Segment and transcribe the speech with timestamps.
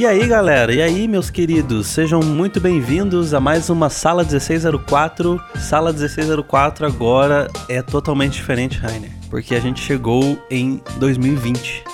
[0.00, 0.72] E aí, galera?
[0.72, 1.88] E aí, meus queridos?
[1.88, 5.38] Sejam muito bem-vindos a mais uma Sala 1604.
[5.56, 11.84] Sala 1604 agora é totalmente diferente, Rainer, porque a gente chegou em 2020.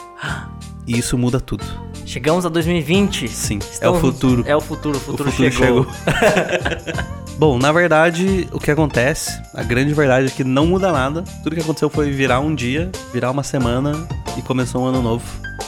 [0.86, 1.64] E isso muda tudo.
[2.04, 3.26] Chegamos a 2020.
[3.26, 4.44] Sim, é o futuro.
[4.46, 5.84] É o futuro, o futuro, o futuro chegou.
[7.38, 11.22] Bom, na verdade, o que acontece, a grande verdade é que não muda nada.
[11.42, 13.92] Tudo que aconteceu foi virar um dia, virar uma semana
[14.38, 15.24] e começou um ano novo.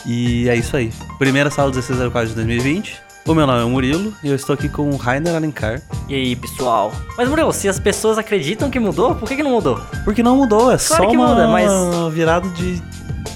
[0.06, 0.90] E é isso aí.
[1.18, 2.96] Primeira sala 1604 de 2020.
[3.26, 5.82] O meu nome é Murilo e eu estou aqui com o Rainer Alencar.
[6.08, 6.90] E aí, pessoal?
[7.18, 9.78] Mas, Murilo, se as pessoas acreditam que mudou, por que, que não mudou?
[10.04, 12.82] Porque não mudou, é Claro só que uma muda, mas- virada de,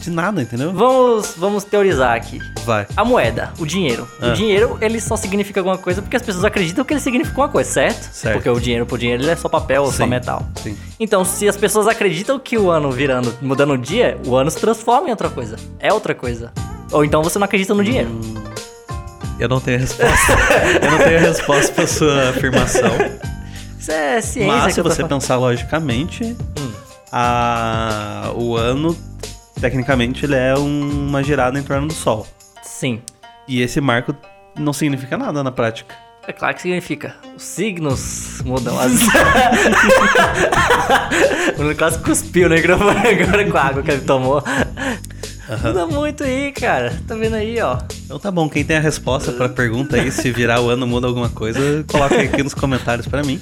[0.02, 0.72] de nada, entendeu?
[0.72, 2.40] Vamos, vamos teorizar aqui.
[2.64, 2.86] Vai.
[2.96, 4.06] A moeda, o dinheiro.
[4.20, 4.28] Ah.
[4.28, 7.48] O dinheiro, ele só significa alguma coisa porque as pessoas acreditam que ele significa uma
[7.48, 8.02] coisa, certo?
[8.12, 8.34] Certo.
[8.34, 10.46] Porque o dinheiro por dinheiro, ele é só papel ou só metal.
[10.62, 10.76] Sim.
[10.98, 14.58] Então, se as pessoas acreditam que o ano virando, mudando o dia, o ano se
[14.58, 15.56] transforma em outra coisa.
[15.78, 16.52] É outra coisa.
[16.90, 18.10] Ou então você não acredita no dinheiro.
[19.38, 20.32] Eu não tenho resposta.
[20.82, 22.90] eu não tenho resposta pra sua afirmação.
[23.78, 26.70] Isso é ciência Mas se você pensar logicamente, Hum.
[27.10, 28.30] a...
[28.36, 28.96] o ano,
[29.62, 32.26] tecnicamente, ele é uma girada em torno do Sol.
[32.64, 33.00] Sim.
[33.46, 34.12] E esse marco
[34.58, 35.94] não significa nada na prática.
[36.26, 37.14] É claro que significa.
[37.36, 38.92] Os signos mudam as.
[41.58, 44.42] o Lucas cuspiu no microfone agora com a água que ele tomou.
[45.64, 47.00] Muda muito aí, cara.
[47.06, 47.78] Tá vendo aí, ó.
[48.04, 51.06] Então tá bom, quem tem a resposta pra pergunta aí, se virar o ano muda
[51.06, 53.40] alguma coisa, coloca aqui nos comentários pra mim.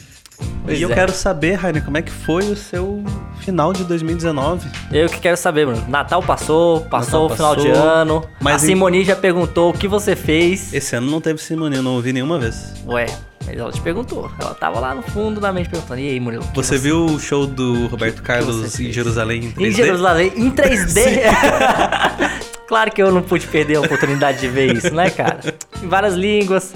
[0.65, 0.95] Pois e eu é.
[0.95, 3.03] quero saber, Rainer, como é que foi o seu
[3.41, 4.69] final de 2019?
[4.93, 5.85] Eu que quero saber, Bruno.
[5.89, 8.25] Natal passou, passou Natal o final de ano.
[8.41, 10.73] mas a em- Simone já perguntou o que você fez.
[10.75, 12.75] Esse ano não teve cerimônia, eu não ouvi nenhuma vez.
[12.87, 13.07] Ué,
[13.47, 14.31] mas ela te perguntou.
[14.39, 16.01] Ela tava lá no fundo da mente perguntando.
[16.01, 16.45] E aí, Murilo?
[16.45, 18.93] que Você viu o show do Roberto Carlos você em?
[18.93, 19.67] Jerusalém em 3D?
[19.67, 21.01] Em Jerusalém, em 3D.
[22.69, 25.41] claro que eu não pude perder a oportunidade de ver isso, né, cara?
[25.83, 26.73] Em várias línguas,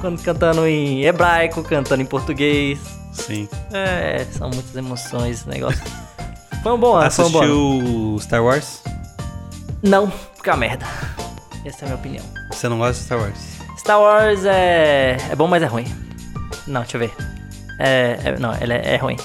[0.00, 2.97] quando cantando em hebraico, cantando em português.
[3.18, 3.48] Sim.
[3.72, 5.80] É, são muitas emoções esse negócio.
[6.62, 7.38] Foi um bom ano, foi um bom.
[7.38, 8.82] Assistiu Star Wars?
[9.82, 10.86] Não, porque uma merda.
[11.64, 12.24] Essa é a minha opinião.
[12.52, 13.38] Você não gosta de Star Wars?
[13.78, 15.84] Star Wars é, é bom, mas é ruim.
[16.66, 17.14] Não, deixa eu ver.
[17.78, 19.16] É, é- não, ele é, é ruim.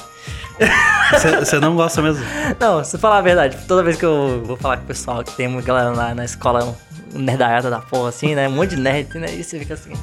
[1.40, 2.24] Você não gosta mesmo?
[2.60, 5.36] Não, se falar a verdade, toda vez que eu vou falar com o pessoal, que
[5.36, 6.76] tem uma galera lá na escola,
[7.14, 8.48] um nerdaiada da porra, assim, né?
[8.48, 9.34] Um monte de nerd, né?
[9.34, 9.94] E você fica assim,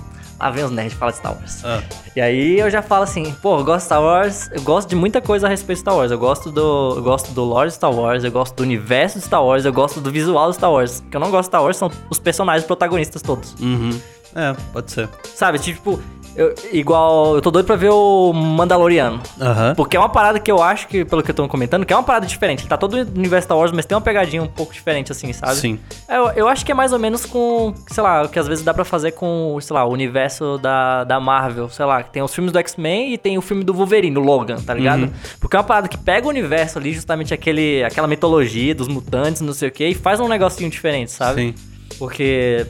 [0.41, 1.65] lá vem os nerds falar de Star Wars.
[1.65, 1.83] Ah,
[2.17, 4.97] E aí eu já falo assim, pô, eu gosto de Star Wars, eu gosto de
[4.97, 6.11] muita coisa a respeito de Star Wars.
[6.11, 6.95] Eu gosto do.
[6.97, 9.73] Eu gosto do lore de Star Wars, eu gosto do universo de Star Wars, eu
[9.73, 11.01] gosto do visual de Star Wars.
[11.01, 13.55] O que eu não gosto de Star Wars são os personagens protagonistas todos.
[13.61, 13.99] uhum.
[14.33, 15.09] É, pode ser.
[15.35, 15.59] Sabe?
[15.59, 16.01] Tipo,
[16.37, 17.35] eu- igual.
[17.35, 19.21] Eu tô doido pra ver o Mandaloriano.
[19.41, 19.75] Aham.
[19.75, 21.97] Porque é uma parada que eu acho que, pelo que eu tô comentando, que é
[21.97, 22.67] uma parada diferente.
[22.67, 25.55] Tá todo no universo Star Wars, mas tem uma pegadinha um pouco diferente, assim, sabe?
[25.57, 25.79] Sim.
[26.09, 28.65] Eu, eu acho que é mais ou menos com, sei lá, o que às vezes
[28.65, 32.23] dá pra fazer com, sei lá, o universo da, da Marvel, sei lá, que tem
[32.23, 35.03] os filmes do X-Men e tem o filme do Wolverine, o Logan, tá ligado?
[35.05, 35.11] Uhum.
[35.41, 39.41] Porque é uma parada que pega o universo ali, justamente aquele, aquela mitologia dos mutantes,
[39.43, 41.41] não sei o quê, e faz um negocinho diferente, sabe?
[41.41, 41.55] Sim.
[41.99, 42.67] Porque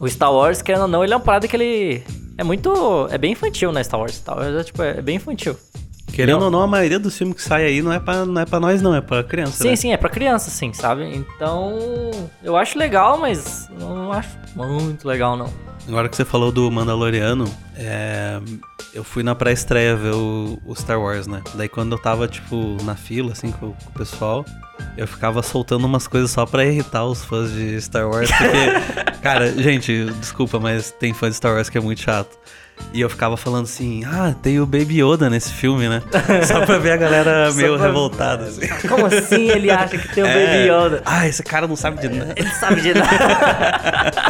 [0.00, 2.02] o Star Wars, querendo ou não, ele é uma parada que ele
[2.36, 3.08] é muito.
[3.10, 3.82] É bem infantil, né?
[3.82, 4.14] Star Wars.
[4.14, 5.56] Star Wars é, tipo, é bem infantil.
[6.14, 8.46] Querendo ou não, a maioria dos filmes que sai aí não é pra, não é
[8.46, 9.62] pra nós, não, é pra criança.
[9.62, 9.76] Sim, né?
[9.76, 11.04] sim, é pra criança, sim, sabe?
[11.14, 12.10] Então.
[12.42, 15.52] Eu acho legal, mas não acho muito legal, não.
[15.86, 17.44] Agora que você falou do Mandaloriano,
[17.76, 18.40] é,
[18.94, 21.42] eu fui na pré-estreia ver o, o Star Wars, né?
[21.54, 24.46] Daí quando eu tava, tipo, na fila, assim, com, com o pessoal,
[24.96, 29.52] eu ficava soltando umas coisas só pra irritar os fãs de Star Wars, porque, cara,
[29.52, 32.38] gente, desculpa, mas tem fã de Star Wars que é muito chato.
[32.92, 36.00] E eu ficava falando assim, ah, tem o Baby Yoda nesse filme, né?
[36.46, 38.68] Só pra ver a galera meio pra- revoltada, assim.
[38.88, 40.46] Como assim ele acha que tem um É.
[40.46, 41.02] Baby Yoda?
[41.04, 42.32] Ah, esse cara não sabe de nada.
[42.36, 43.08] Ele sabe de nada.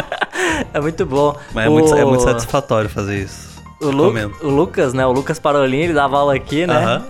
[0.73, 1.37] é muito bom.
[1.53, 3.53] Mas é muito, é muito O- satisfatório fazer isso.
[3.81, 5.05] O, Lu- o Lucas, né?
[5.05, 6.75] O Lucas Parolin, ele dava aula aqui, né?
[6.75, 7.03] Aham.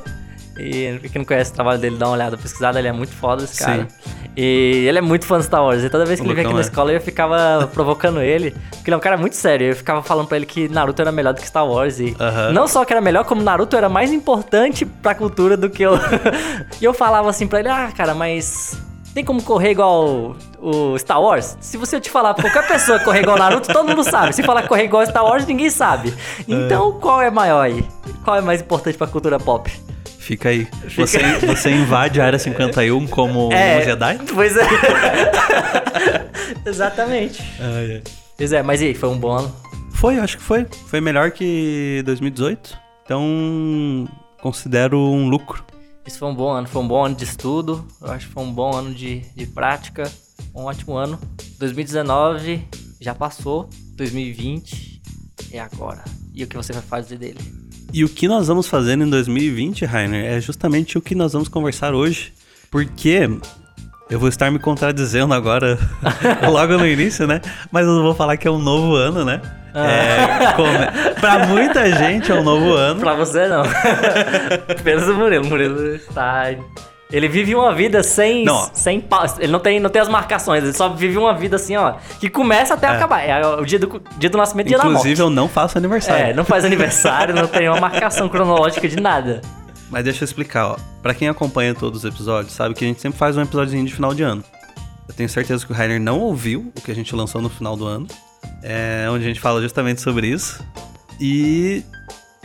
[0.58, 3.42] E quem não conhece o trabalho dele, dá uma olhada, pesquisada, ele é muito foda
[3.44, 3.86] esse Sim.
[4.36, 5.82] E ele é muito fã de Star Wars.
[5.84, 6.68] E toda vez que O ele vinha aqui Lucão na é.
[6.68, 8.50] escola, eu ficava provocando ele.
[8.50, 9.68] Porque ele é um cara muito sério.
[9.68, 12.00] Eu ficava falando pra ele que Naruto era melhor do que Star Wars.
[12.00, 12.16] E
[12.52, 15.92] não só que era melhor, como Naruto era mais importante pra cultura do que eu.
[16.80, 18.76] e eu falava assim pra ele: Ah, cara, mas.
[19.14, 21.56] Tem como correr igual o Star Wars?
[21.60, 24.32] Se você te falar pra qualquer pessoa correr igual Naruto, todo mundo sabe.
[24.32, 26.12] Se falar correr igual Star Wars, ninguém sabe.
[26.48, 27.86] Então, qual é maior aí?
[28.24, 29.70] Qual é mais importante pra cultura pop?
[30.24, 30.66] Fica aí.
[30.96, 34.18] Você, você invade a área 51 como um Jedi?
[34.34, 34.64] Pois é.
[36.64, 37.42] Exatamente.
[38.34, 39.54] Pois é, mas e aí, foi um bom ano?
[39.92, 40.66] Foi, acho que foi.
[40.86, 42.74] Foi melhor que 2018.
[43.04, 44.08] Então,
[44.40, 45.62] considero um lucro.
[46.06, 48.42] Isso foi um bom ano, foi um bom ano de estudo, eu acho que foi
[48.42, 50.10] um bom ano de, de prática,
[50.54, 51.18] um ótimo ano.
[51.58, 52.66] 2019
[52.98, 55.02] já passou, 2020
[55.52, 56.02] é agora.
[56.32, 57.63] E o que você vai fazer dele?
[57.96, 61.46] E o que nós vamos fazer em 2020, Rainer, é justamente o que nós vamos
[61.48, 62.32] conversar hoje.
[62.68, 63.28] Porque
[64.10, 65.78] eu vou estar me contradizendo agora,
[66.50, 67.40] logo no início, né?
[67.70, 69.40] Mas eu vou falar que é um novo ano, né?
[69.72, 69.86] Ah.
[69.86, 72.98] É, como- pra muita gente é um novo ano.
[73.00, 73.62] Pra você não.
[74.68, 75.44] Apenas o Murilo.
[75.46, 76.46] O Murilo está.
[77.12, 78.44] Ele vive uma vida sem.
[78.44, 78.68] Não.
[78.72, 79.04] sem
[79.38, 81.94] Ele não tem, não tem as marcações, ele só vive uma vida assim, ó.
[82.18, 82.90] Que começa até É.
[82.90, 83.20] acabar.
[83.22, 84.96] É o dia do, dia do nascimento e dia da morte.
[84.96, 86.26] Inclusive, eu não faço aniversário.
[86.26, 89.40] É, não faz aniversário, não tem uma marcação cronológica de nada.
[89.90, 90.76] Mas deixa eu explicar, ó.
[91.02, 93.94] Pra quem acompanha todos os episódios, sabe que a gente sempre faz um episódiozinho de
[93.94, 94.42] final de ano.
[95.06, 97.76] Eu tenho certeza que o Rainer não ouviu o que a gente lançou no final
[97.76, 98.06] do ano.
[98.62, 100.64] É, onde a gente fala justamente sobre isso.
[101.20, 101.84] E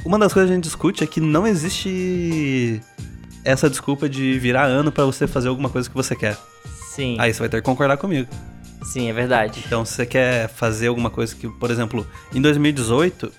[0.05, 2.81] uma das coisas que a gente discute é que não existe
[3.43, 6.37] essa desculpa de virar ano pra você fazer alguma coisa que você quer.
[6.95, 8.27] Sim, Aí você vai ter que concordar comigo.
[8.83, 9.63] sim, é verdade.
[9.65, 13.31] Então, se você quer fazer alguma coisa que, por exemplo, em 2018,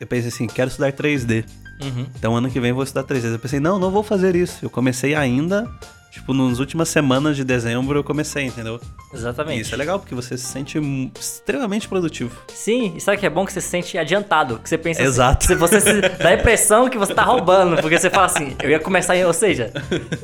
[0.00, 1.44] eu pensei assim, quero estudar 3D.
[1.82, 2.06] Uhum.
[2.18, 3.36] Então ano que vem eu vou estudar três vezes.
[3.36, 4.64] Eu pensei, não, não vou fazer isso.
[4.64, 5.70] Eu comecei ainda,
[6.16, 8.80] tipo, nas últimas semanas de dezembro eu comecei, entendeu?
[9.12, 9.60] E Exatamente.
[9.62, 10.78] isso é legal, porque você se sente
[11.18, 12.36] extremamente produtivo.
[12.48, 15.08] Sim, e sabe que é bom que você se sente adiantado, que você pensa assim,
[15.10, 15.46] Exato.
[15.46, 18.70] se você se dá a impressão que você tá roubando, porque você fala assim, eu
[18.70, 19.72] ia começar em, ou seja,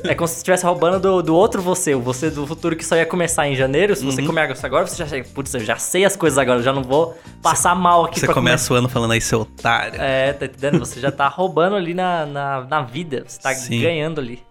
[0.03, 2.85] é como se você estivesse roubando do, do outro você, o você do futuro que
[2.85, 4.27] só ia começar em janeiro, se você Uhum.
[4.27, 6.83] comer agora, você já chega, putz, eu já sei as coisas agora, eu já não
[6.83, 9.93] vou passar mal aqui Você começa o ano falando aí, seu otário.
[9.93, 10.03] comer.
[10.05, 10.79] É, tá entendendo?
[10.79, 13.81] Você já tá roubando ali na, na, na vida, você tá Sim.
[13.81, 14.41] ganhando ali.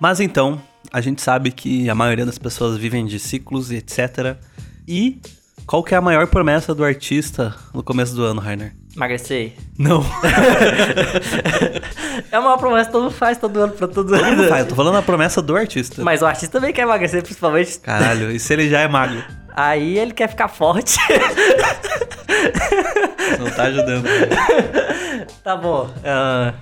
[0.00, 0.60] Mas então,
[0.92, 4.36] a gente sabe que a maioria das pessoas vivem de ciclos e etc.
[4.88, 5.20] E
[5.66, 8.72] qual que é a maior promessa do artista no começo do ano, Rainer?
[8.96, 9.52] Emagrecer.
[9.78, 10.04] Não.
[12.30, 14.48] É uma promessa que todo mundo faz todo ano pra todo Todo mundo ano.
[14.48, 16.02] faz, eu tô falando a promessa do artista.
[16.02, 17.78] Mas o artista também quer emagrecer, principalmente.
[17.78, 19.22] Caralho, e se ele já é magro?
[19.54, 20.96] Aí ele quer ficar forte.
[23.38, 24.04] Não tá ajudando.
[25.44, 25.90] Tá bom.
[26.04, 26.52] ah,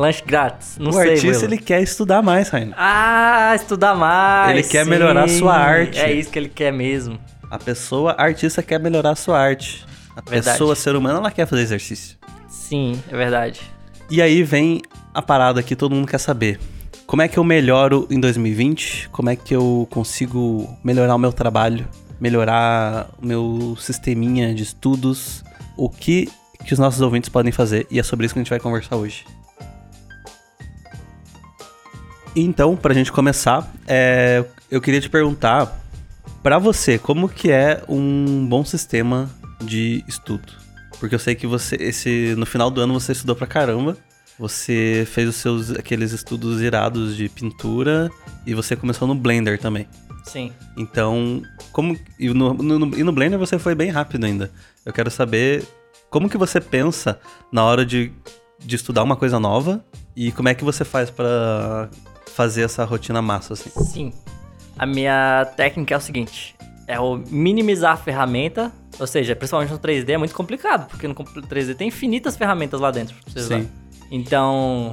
[0.00, 0.78] lanche grátis.
[0.78, 2.74] Não o sei, artista, ele quer estudar mais, Rainer.
[2.76, 4.50] Ah, estudar mais.
[4.50, 5.98] Ele quer melhorar sua arte.
[5.98, 7.18] É isso que ele quer mesmo.
[7.50, 9.84] A pessoa, a artista quer melhorar a sua arte.
[10.16, 10.56] A Verdade.
[10.56, 12.16] pessoa, ser humano, ela quer fazer exercício.
[12.48, 13.60] Sim, é verdade.
[14.10, 14.80] E aí vem
[15.12, 16.58] a parada que todo mundo quer saber.
[17.06, 19.08] Como é que eu melhoro em 2020?
[19.10, 21.86] Como é que eu consigo melhorar o meu trabalho?
[22.20, 25.44] Melhorar o meu sisteminha de estudos?
[25.76, 26.28] O que,
[26.64, 27.86] que os nossos ouvintes podem fazer?
[27.90, 29.24] E é sobre isso que a gente vai conversar hoje.
[32.34, 35.80] Então, pra gente começar, é, eu queria te perguntar,
[36.42, 39.28] pra você, como que é um bom sistema
[39.60, 40.52] de estudo?
[40.98, 43.96] Porque eu sei que você, esse, no final do ano você estudou pra caramba.
[44.38, 48.10] Você fez os seus aqueles estudos irados de pintura
[48.46, 49.86] e você começou no Blender também.
[50.24, 50.52] Sim.
[50.78, 51.42] Então,
[51.72, 54.50] como e no, no- e no Blender você foi bem rápido ainda.
[54.84, 55.64] Eu quero saber
[56.08, 57.18] como que você pensa
[57.52, 58.12] na hora de,
[58.58, 59.84] de estudar uma coisa nova
[60.16, 61.90] e como é que você faz pra
[62.40, 63.70] fazer essa rotina massa assim.
[63.84, 64.12] Sim.
[64.78, 66.56] A minha técnica é o seguinte:
[66.86, 68.72] é o minimizar a ferramenta.
[68.98, 72.78] Ou seja, principalmente no 3D é muito complicado, porque no comp- 3D tem infinitas ferramentas
[72.80, 73.16] lá dentro.
[73.34, 73.66] Sim.
[74.10, 74.92] Então,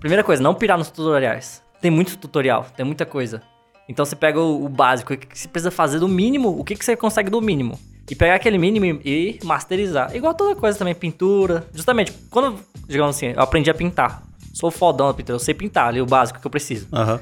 [0.00, 1.62] primeira coisa, não pirar nos tutoriais.
[1.80, 3.40] Tem muito tutorial, tem muita coisa.
[3.88, 6.62] Então você pega o, o básico, o que que você precisa fazer do mínimo, o
[6.64, 7.78] que, que você consegue do mínimo.
[8.10, 10.14] E pegar aquele mínimo e masterizar.
[10.14, 11.66] Igual toda coisa também, pintura.
[11.72, 14.22] Justamente, quando, digamos assim, eu aprendi a pintar.
[14.58, 16.88] Sou fodão na pintura, eu sei pintar ali o básico que eu preciso.
[16.92, 17.20] Aham.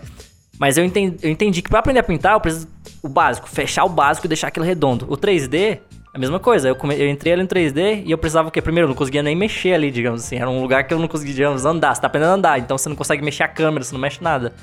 [0.58, 2.66] Mas eu entendi, eu entendi que pra aprender a pintar, eu preciso
[3.02, 5.04] o básico, fechar o básico e deixar aquilo redondo.
[5.10, 5.80] O 3D,
[6.14, 6.68] a mesma coisa.
[6.68, 8.62] Eu, come- eu entrei ali no 3D e eu precisava o quê?
[8.62, 10.36] Primeiro, eu não conseguia nem mexer ali, digamos assim.
[10.36, 11.94] Era um lugar que eu não conseguia, digamos, andar.
[11.94, 14.22] Você tá aprendendo a andar, então você não consegue mexer a câmera, você não mexe
[14.24, 14.54] nada.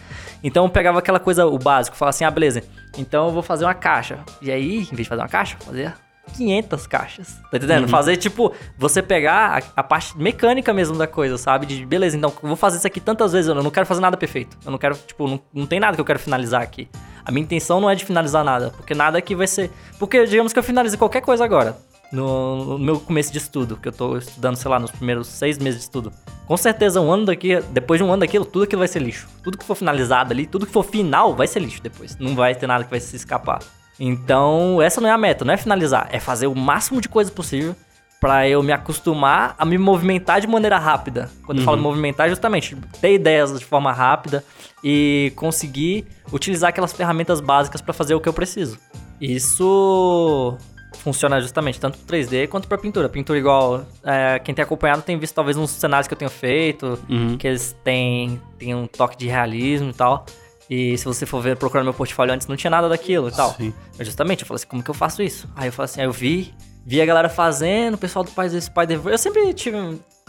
[0.44, 2.64] Então eu pegava aquela coisa, o básico, falava assim, ah, beleza.
[2.98, 4.18] Então eu vou fazer uma caixa.
[4.42, 5.94] E aí, em vez de fazer uma caixa, eu fazia
[6.36, 7.40] 500 caixas.
[7.52, 7.88] Tá entendendo?
[7.88, 11.66] Fazer, tipo, você pegar a, a parte mecânica mesmo da coisa, sabe?
[11.66, 14.18] De, beleza, então eu vou fazer isso aqui tantas vezes, eu não quero fazer nada
[14.18, 14.58] perfeito.
[14.66, 16.88] Eu não quero, tipo, não, não tem nada que eu quero finalizar aqui.
[17.26, 19.72] A minha intenção não é de finalizar nada, porque nada aqui vai ser...
[19.98, 21.78] Porque, digamos que eu finalize qualquer coisa agora.
[22.12, 25.58] No, no meu começo de estudo, que eu tô estudando, sei lá, nos primeiros seis
[25.58, 26.12] meses de estudo.
[26.46, 29.28] Com certeza, um ano daqui, depois de um ano daquilo, tudo aquilo vai ser lixo.
[29.42, 32.16] Tudo que for finalizado ali, tudo que for final, vai ser lixo depois.
[32.20, 33.60] Não vai ter nada que vai se escapar.
[34.00, 37.32] Então, essa não é a meta, não é finalizar, é fazer o máximo de coisa
[37.32, 37.76] possível
[38.20, 41.30] pra eu me acostumar a me movimentar de maneira rápida.
[41.46, 44.44] Quando eu falo movimentar, é justamente ter ideias de forma rápida
[44.82, 48.80] e conseguir utilizar aquelas ferramentas básicas pra fazer o que eu preciso.
[49.20, 50.58] Isso
[51.00, 53.10] funciona justamente tanto pro 3D quanto pra pintura.
[53.10, 56.98] Pintura igual, é, quem tem acompanhado tem visto talvez uns cenários que eu tenho feito,
[57.10, 57.38] Uhum.
[57.38, 60.26] que eles têm, têm um toque de realismo e tal.
[60.70, 63.54] E se você for ver, procurar meu portfólio antes, não tinha nada daquilo e tal.
[63.54, 63.74] Sim.
[63.98, 65.48] Eu, justamente, eu falei assim, como que eu faço isso?
[65.56, 66.54] Aí eu falei assim, aí eu vi
[66.86, 69.12] via a galera fazendo, o pessoal do Paz do Spider-Verse.
[69.12, 69.78] Eu sempre tive.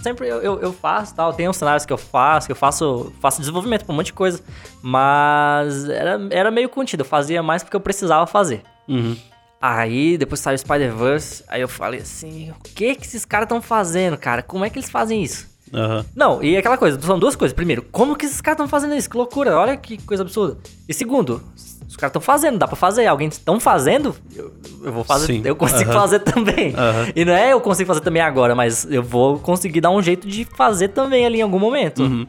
[0.00, 1.32] Sempre eu, eu, eu faço tal.
[1.32, 4.12] Tem uns cenários que eu faço, que eu faço, faço desenvolvimento pra um monte de
[4.12, 4.42] coisa.
[4.82, 7.00] Mas era, era meio contido.
[7.00, 8.62] Eu fazia mais porque eu precisava fazer.
[8.88, 9.16] Uhum.
[9.60, 13.62] Aí, depois saiu o Spider-Verse, aí eu falei assim, o que que esses caras estão
[13.62, 14.42] fazendo, cara?
[14.42, 15.53] Como é que eles fazem isso?
[15.74, 16.04] Aham.
[16.14, 17.54] Não, e aquela coisa, são duas coisas.
[17.54, 19.10] Primeiro, como que esses caras estão fazendo isso?
[19.10, 20.56] Que loucura, olha que coisa absurda.
[20.88, 21.42] E segundo,
[21.88, 23.06] os caras estão fazendo, dá pra fazer.
[23.06, 24.52] Alguém estão fazendo, eu,
[24.84, 26.00] eu vou fazer, Sim, eu consigo aham.
[26.00, 26.74] fazer também.
[26.76, 27.08] Aham.
[27.14, 30.28] E não é eu consigo fazer também agora, mas eu vou conseguir dar um jeito
[30.28, 32.02] de fazer também ali em algum momento.
[32.02, 32.26] Uhum.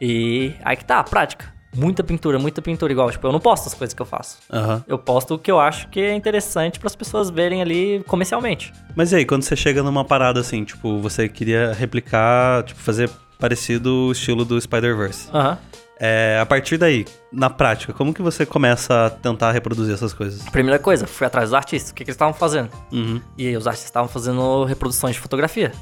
[0.00, 1.57] E aí que tá, a prática.
[1.74, 3.10] Muita pintura, muita pintura igual.
[3.10, 4.38] Tipo, eu não posto as coisas que eu faço.
[4.52, 4.84] Aham.
[4.86, 8.72] Eu posto o que eu acho que é interessante para as pessoas verem ali comercialmente.
[8.96, 13.10] Mas e aí, quando você chega numa parada assim, tipo, você queria replicar, tipo, fazer
[13.38, 15.28] parecido o estilo do Spider-Verse.
[15.32, 15.58] Aham.
[16.00, 20.48] É, a partir daí, na prática, como que você começa a tentar reproduzir essas coisas?
[20.50, 21.90] Primeira coisa, fui atrás dos artistas.
[21.90, 22.70] O que, que eles estavam fazendo?
[22.92, 23.20] Uhum.
[23.36, 25.72] E aí, os artistas estavam fazendo reproduções de fotografia.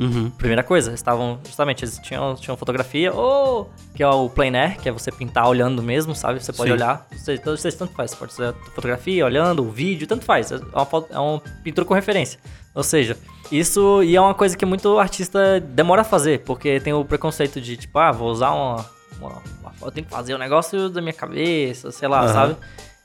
[0.00, 0.30] Uhum.
[0.30, 4.78] Primeira coisa, eles estavam, justamente, eles tinham, tinham fotografia, ou que é o plein air,
[4.80, 6.42] que é você pintar olhando mesmo, sabe?
[6.42, 6.74] Você pode Sim.
[6.76, 10.50] olhar, você, então, você tanto faz, pode ser fotografia, olhando, o vídeo, tanto faz.
[10.52, 12.40] É uma, foto- é uma pintura com referência.
[12.74, 13.14] Ou seja,
[13.52, 17.60] isso e é uma coisa que muito artista demora a fazer, porque tem o preconceito
[17.60, 18.76] de, tipo, ah, vou usar uma,
[19.20, 22.32] uma, uma foto, eu tenho que fazer o negócio da minha cabeça, sei lá, Aham.
[22.32, 22.56] sabe?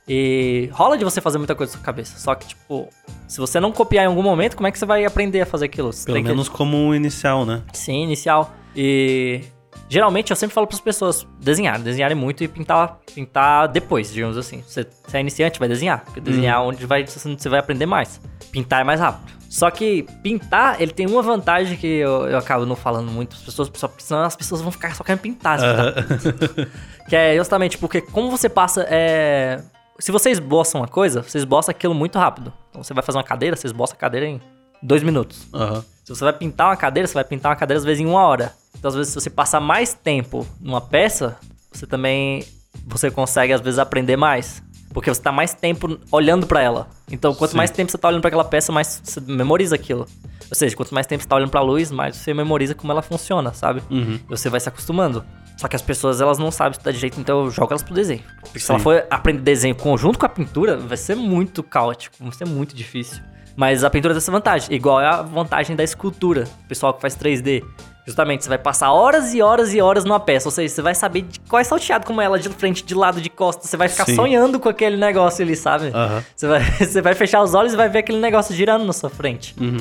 [0.08, 2.18] E rola de você fazer muita coisa com a sua cabeça.
[2.18, 2.88] Só que, tipo,
[3.26, 5.64] se você não copiar em algum momento, como é que você vai aprender a fazer
[5.66, 5.92] aquilo?
[5.92, 7.62] Você Pelo tem que- menos como um inicial, né?
[7.72, 8.52] Sim, inicial.
[8.74, 9.42] E
[9.88, 14.36] geralmente eu sempre falo para as pessoas desenhar, desenharem muito e pintar, pintar depois, digamos
[14.36, 14.62] assim.
[14.66, 18.20] Você, é iniciante, vai desenhar, porque desenhar é onde vai, você vai aprender mais.
[18.52, 19.34] Pintar é mais rápido.
[19.48, 23.42] Só que pintar, ele tem uma vantagem que eu, eu acabo não falando muito as
[23.42, 25.58] pessoas, senão as pessoas vão ficar só querendo pintar.
[25.58, 25.78] pintar.
[25.80, 26.66] Aham.
[27.08, 28.84] Que é justamente porque como você passa.
[28.90, 29.60] É...
[29.98, 32.52] Se você esboça uma coisa, você esboça aquilo muito rápido.
[32.70, 34.40] Então você vai fazer uma cadeira, você esboça a cadeira em
[34.82, 35.46] dois minutos.
[35.52, 35.84] Aham.
[36.04, 38.22] Se você vai pintar uma cadeira, você vai pintar uma cadeira às vezes em uma
[38.22, 38.52] hora.
[38.78, 41.36] Então, às vezes, se você passar mais tempo numa peça,
[41.72, 42.44] você também
[42.86, 44.62] você consegue às vezes aprender mais,
[44.92, 46.88] porque você tá mais tempo olhando pra ela.
[47.10, 47.56] Então, quanto Sim.
[47.56, 50.06] mais tempo você tá olhando pra aquela peça, mais você memoriza aquilo.
[50.48, 53.02] Ou seja, quanto mais tempo você tá olhando pra luz, mais você memoriza como ela
[53.02, 53.82] funciona, sabe?
[53.90, 54.20] Uhum.
[54.28, 55.24] Você vai se acostumando.
[55.56, 57.94] Só que as pessoas, elas não sabem estudar de jeito, então eu jogo elas pro
[57.94, 58.22] desenho.
[58.40, 58.74] Porque se Sim.
[58.74, 62.76] ela for aprender desenho conjunto com a pintura, vai ser muito caótico, vai ser muito
[62.76, 63.22] difícil.
[63.56, 67.00] Mas a pintura tem essa vantagem, igual é a vantagem da escultura, o pessoal que
[67.00, 67.64] faz 3D.
[68.06, 70.94] Justamente, você vai passar horas e horas e horas numa peça, ou seja, você vai
[70.94, 73.76] saber de qual é salteado, como é ela de frente, de lado, de costas, você
[73.76, 74.14] vai ficar Sim.
[74.14, 75.90] sonhando com aquele negócio ali, sabe?
[75.92, 76.22] Aham.
[76.36, 79.10] Você, vai, você vai fechar os olhos e vai ver aquele negócio girando na sua
[79.10, 79.56] frente.
[79.58, 79.78] Uhum.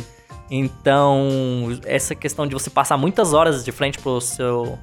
[0.49, 4.79] Então, essa questão de você passar muitas horas de frente pro seu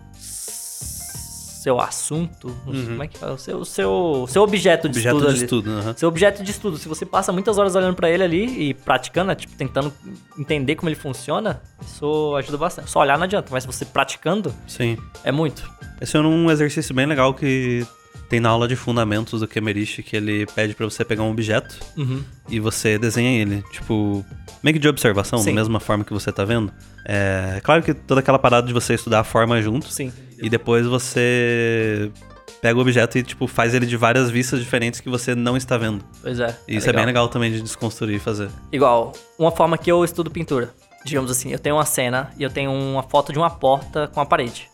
[1.62, 5.16] seu assunto, não sei como é que fala, o seu seu seu objeto de Objeto
[5.16, 5.70] estudo de estudo.
[5.70, 5.94] aham.
[5.96, 9.28] Seu objeto de estudo, se você passa muitas horas olhando pra ele ali e praticando,
[9.28, 9.92] né, tipo, tentando
[10.36, 12.90] entender como ele funciona, isso ajuda bastante.
[12.90, 14.96] Só olhar não adianta, mas você praticando Sim.
[15.22, 15.70] é muito.
[16.00, 17.86] Esse é um exercício bem legal que
[18.28, 21.76] tem na aula de fundamentos do Kemerich, que ele pede pra você pegar um objeto
[21.96, 22.22] Uhum.
[22.48, 23.62] e você desenha ele.
[23.70, 24.24] Tipo,
[24.62, 25.46] meio que de observação, Sim.
[25.46, 26.72] da mesma forma que você tá vendo.
[27.04, 29.88] É claro que toda aquela parada de você estudar a forma junto.
[29.88, 30.12] Sim.
[30.40, 32.10] E depois você
[32.60, 35.76] pega o objeto e, tipo, faz ele de várias vistas diferentes que você não está
[35.76, 36.04] vendo.
[36.22, 36.56] Pois é.
[36.68, 38.48] E isso é bem legal também de desconstruir e fazer.
[38.72, 40.72] Igual, uma forma que eu estudo pintura.
[41.04, 44.20] Digamos assim, eu tenho uma cena e eu tenho uma foto de uma porta com
[44.20, 44.68] a parede.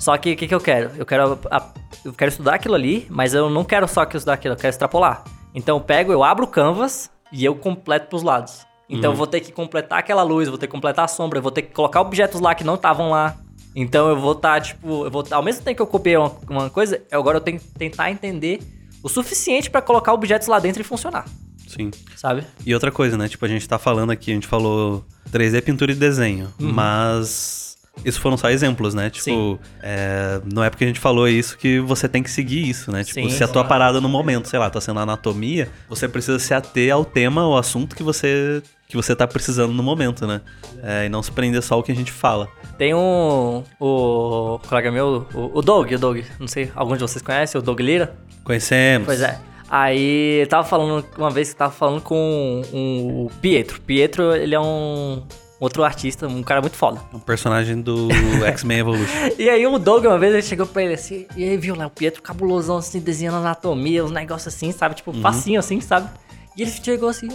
[0.00, 0.90] Só que o que, que eu quero?
[0.96, 1.66] Eu quero, a-
[2.04, 4.70] eu quero estudar aquilo ali, mas eu não quero só que estudar aquilo, eu quero
[4.70, 5.22] extrapolar.
[5.54, 8.66] Então eu pego, eu abro o canvas e eu completo pros lados.
[8.88, 11.42] Então eu vou ter que completar aquela luz, vou ter que completar a sombra, eu
[11.42, 13.36] vou ter que colocar objetos lá que não estavam lá.
[13.76, 16.70] Então eu vou estar, tipo, eu vou ao mesmo tempo que eu copiei uma, uma
[16.70, 18.58] coisa, agora eu tenho que tentar entender
[19.02, 21.24] o suficiente pra colocar objetos lá dentro e funcionar,
[21.68, 21.90] Sim.
[22.16, 22.42] sabe?
[22.66, 23.28] E outra coisa, né?
[23.28, 26.52] Tipo, a gente tá falando aqui, a gente falou 3D, pintura e desenho.
[26.58, 27.69] Mas.
[28.04, 29.10] Isso foram só exemplos, né?
[29.10, 32.90] Tipo, é, não é porque a gente falou isso que você tem que seguir isso,
[32.90, 33.04] né?
[33.04, 36.38] Tipo, Sim, se a tua parada no momento, sei lá, tá sendo anatomia, você precisa
[36.38, 40.40] se ater ao tema, ao assunto que você que você tá precisando no momento, né?
[40.82, 42.48] É, e não se prender só ao que a gente fala.
[42.76, 43.62] Tem um.
[43.78, 47.62] O colega meu, o, o Doug, o Doug, não sei, alguns de vocês conhecem, o
[47.62, 48.12] Doug Lira?
[48.42, 49.06] Conhecemos.
[49.06, 49.38] Pois é.
[49.70, 53.80] Aí tava falando, uma vez que tava falando com um, o Pietro.
[53.80, 55.22] Pietro, ele é um
[55.60, 57.00] outro artista, um cara muito foda.
[57.14, 58.08] Um personagem do
[58.46, 59.12] X-Men Evolution.
[59.38, 61.86] E aí o Doug, uma vez, ele chegou pra ele assim, e aí viu lá,
[61.86, 64.94] o Pietro cabulosão assim, desenhando anatomia, uns negócios assim, sabe?
[64.96, 66.08] Tipo, facinho assim, sabe?
[66.56, 67.28] E ele chegou assim,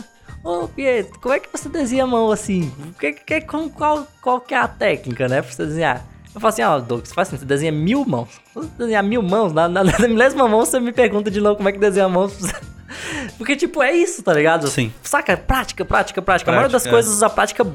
[0.44, 2.72] ô Pietro, como é que você desenha a mão assim?
[3.00, 6.06] Que, que, como- qual, qual que é a técnica, né, pra você desenhar?
[6.34, 8.28] Eu falo assim, ó, Doug, você faz assim, você desenha mil mãos.
[8.48, 11.56] Se você desenhar mil mãos, na, na, na milésima mão você me pergunta de novo
[11.56, 12.30] como é que desenha a mão.
[13.38, 14.68] Porque, tipo, é isso, tá ligado?
[14.68, 14.92] Sim.
[15.02, 15.36] Saca?
[15.38, 16.52] Prática, prática, prática.
[16.52, 16.92] A maioria das Prática, é.
[17.04, 17.66] coisas, a prática.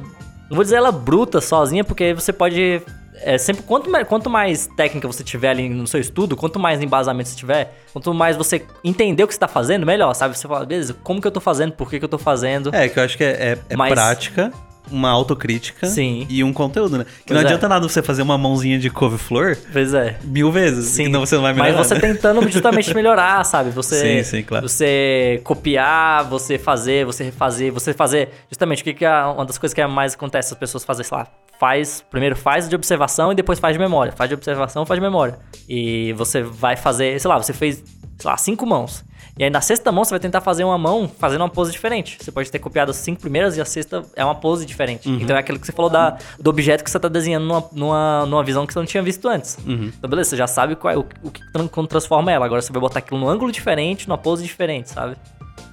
[0.50, 2.82] Não vou dizer ela bruta sozinha, porque aí você pode.
[3.22, 6.80] É, sempre, quanto, mais- quanto mais técnica você tiver ali no seu estudo, quanto mais
[6.82, 10.36] embasamento você tiver, quanto mais você entender o que você tá fazendo, melhor, sabe?
[10.36, 12.74] Você fala, beleza, como que eu tô fazendo, por que, que eu tô fazendo.
[12.74, 14.50] É, que eu acho que é, é- é Mas- prática,
[14.90, 16.26] uma autocrítica Sim.
[16.28, 17.04] e um conteúdo, né?
[17.04, 17.44] Que Pois não é.
[17.44, 20.18] adianta nada você fazer uma mãozinha de couve-flor Pois é.
[20.24, 21.76] mil vezes, Sim, senão você não vai melhorar.
[21.76, 22.00] Mas você né?
[22.00, 23.70] tentando justamente melhorar, sabe?
[23.70, 24.68] Você, Sim, sim, claro.
[24.68, 28.30] Você copiar, você fazer, você refazer, você fazer.
[28.48, 30.52] Justamente, o que, que é uma das coisas que mais acontece?
[30.52, 31.26] As pessoas fazem, sei lá,
[31.58, 32.02] faz.
[32.10, 34.12] Primeiro faz de observação e depois faz de memória.
[34.12, 35.38] Faz de observação, faz de memória.
[35.68, 37.82] E você vai fazer, sei lá, você fez,
[38.18, 39.04] sei lá, cinco mãos.
[39.40, 42.18] E aí na sexta mão você vai tentar fazer uma mão fazendo uma pose diferente.
[42.20, 45.08] Você pode ter copiado as cinco primeiras e a sexta é uma pose diferente.
[45.08, 45.18] Uhum.
[45.18, 48.26] Então é aquilo que você falou da, do objeto que você tá desenhando numa, numa,
[48.26, 49.56] numa visão que você não tinha visto antes.
[49.66, 49.90] Uhum.
[49.96, 51.40] Então beleza, você já sabe qual é, o, o que
[51.88, 52.44] transforma ela.
[52.44, 55.16] Agora você vai botar aquilo num ângulo diferente, numa pose diferente, sabe?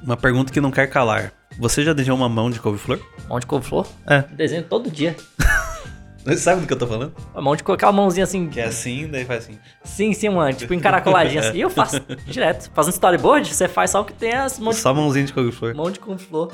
[0.01, 1.33] Uma pergunta que não quer calar.
[1.59, 3.01] Você já desenhou uma mão de couve-flor?
[3.27, 3.86] Mão de couve-flor.
[4.07, 4.21] É.
[4.31, 5.13] Desenho todo dia.
[6.27, 7.13] Você sabe do que eu tô falando?
[7.34, 8.50] A mão de co- aquela mãozinha assim.
[8.50, 9.57] Que é assim, daí faz assim.
[9.84, 10.53] Sim, sim, mano.
[10.53, 11.57] Tipo encaracoladinha assim.
[11.57, 12.69] E eu faço direto.
[12.74, 15.74] Fazendo storyboard, você faz só o que tem as mãos de, Só mãozinha de couve-flor.
[15.74, 16.51] mão de couve-flor.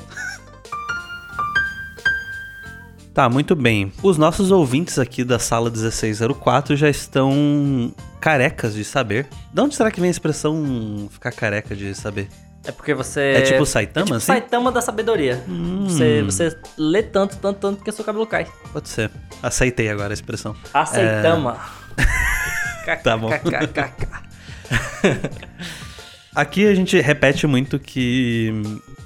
[3.12, 3.92] Tá, muito bem.
[4.02, 9.28] Os nossos ouvintes aqui da sala 1604 já estão carecas de saber.
[9.52, 12.28] De onde será que vem a expressão ficar careca de saber?
[12.66, 13.20] É porque você.
[13.20, 14.26] É, tipo Saitama, é tipo assim?
[14.26, 15.42] Saitama da sabedoria.
[15.48, 15.84] Hum.
[15.88, 18.46] Você, você lê tanto, tanto, tanto que seu cabelo cai.
[18.72, 19.10] Pode ser.
[19.42, 20.54] Aceitei agora a expressão.
[20.72, 21.58] Aceitama.
[23.02, 23.30] Tá bom.
[26.34, 28.52] Aqui a gente repete muito que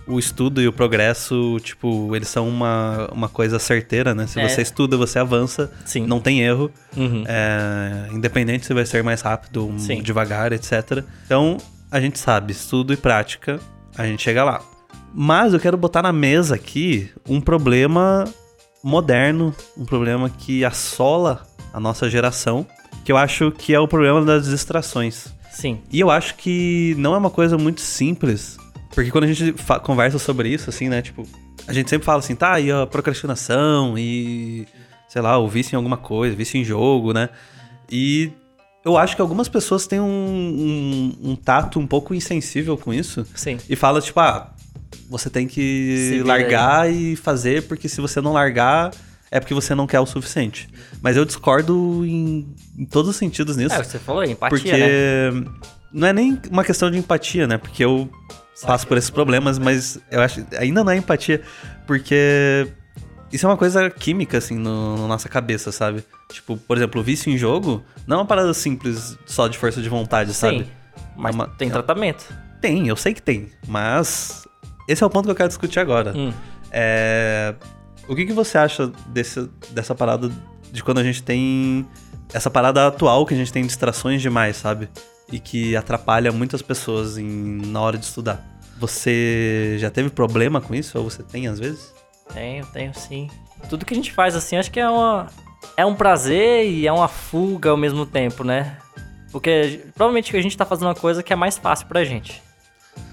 [0.06, 4.26] o estudo e o progresso, tipo, eles são uma, uma coisa certeira, né?
[4.26, 4.48] Se É.
[4.48, 6.06] você estuda, você avança, Sim.
[6.06, 6.70] não tem erro.
[6.96, 7.24] Uhum.
[7.28, 10.00] É, independente se vai ser mais rápido, Sim.
[10.02, 11.04] devagar, etc.
[11.26, 11.58] Então,
[11.90, 13.60] a gente sabe, estudo e prática,
[13.96, 14.62] a gente chega lá.
[15.14, 18.24] Mas eu quero botar na mesa aqui um problema
[18.82, 22.66] moderno, um problema que assola a nossa geração,
[23.04, 25.32] que eu acho que é o problema das distrações.
[25.50, 25.80] Sim.
[25.90, 28.58] E eu acho que não é uma coisa muito simples,
[28.94, 31.26] porque quando a gente conversa sobre isso, assim, né, tipo,
[31.66, 34.66] a gente sempre fala assim, tá, e a procrastinação, e
[35.08, 37.30] sei lá, o vício em alguma coisa, vício em jogo, né?
[37.90, 38.30] E
[38.88, 40.04] eu acho que algumas pessoas têm um,
[41.22, 43.58] um, um tato um pouco insensível com isso Sim.
[43.68, 44.50] e fala, tipo, ah,
[45.10, 48.90] você tem que largar e fazer, porque se você não largar,
[49.30, 50.70] é porque você não quer o suficiente.
[51.02, 52.48] Mas eu discordo em,
[52.78, 53.74] em todos os sentidos nisso.
[53.74, 55.44] É, você falou, empatia, Porque né?
[55.92, 57.58] não é nem uma questão de empatia, né?
[57.58, 58.08] Porque eu
[58.62, 61.42] passo por esses problemas, mas eu acho ainda não é empatia,
[61.86, 62.66] porque
[63.32, 66.04] isso é uma coisa química, assim, no, na nossa cabeça, sabe?
[66.30, 69.80] Tipo, por exemplo, o vício em jogo não é uma parada simples só de força
[69.82, 70.60] de vontade, sabe?
[70.64, 70.66] Sim.
[71.16, 72.26] Mas É uma- tem é- tratamento.
[72.60, 74.46] Tem, eu sei que tem, mas
[74.88, 76.12] esse é o ponto que eu quero discutir agora.
[76.16, 76.32] Hum.
[76.72, 77.54] É,
[78.08, 80.30] O que, que você acha desse, dessa parada
[80.72, 81.86] de quando a gente tem
[82.32, 84.88] essa parada atual que a gente tem distrações demais, sabe?
[85.30, 87.26] E que atrapalha muitas pessoas em,
[87.66, 88.42] na hora de estudar.
[88.78, 90.96] Você já teve problema com isso?
[90.98, 91.92] Ou você tem às vezes?
[92.32, 93.28] Tenho, tenho sim.
[93.68, 95.26] Tudo que a gente faz assim, acho que é uma.
[95.76, 98.78] É um prazer e é uma fuga ao mesmo tempo, né?
[99.30, 102.42] Porque provavelmente a gente tá fazendo uma coisa que é mais fácil pra gente.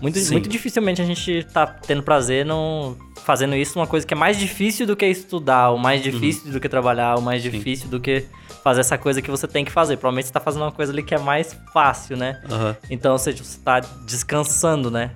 [0.02, 0.34] Muito, Sim.
[0.34, 4.38] muito dificilmente a gente tá tendo prazer não fazendo isso, uma coisa que é mais
[4.38, 8.26] difícil do que estudar, ou mais difícil do que trabalhar, ou mais difícil do que
[8.64, 9.98] fazer essa coisa que você tem que fazer.
[9.98, 12.40] Provavelmente você tá fazendo uma coisa ali que é mais fácil, né?
[12.50, 12.78] Aham.
[12.90, 15.12] Então, ou seja, você tá descansando, né?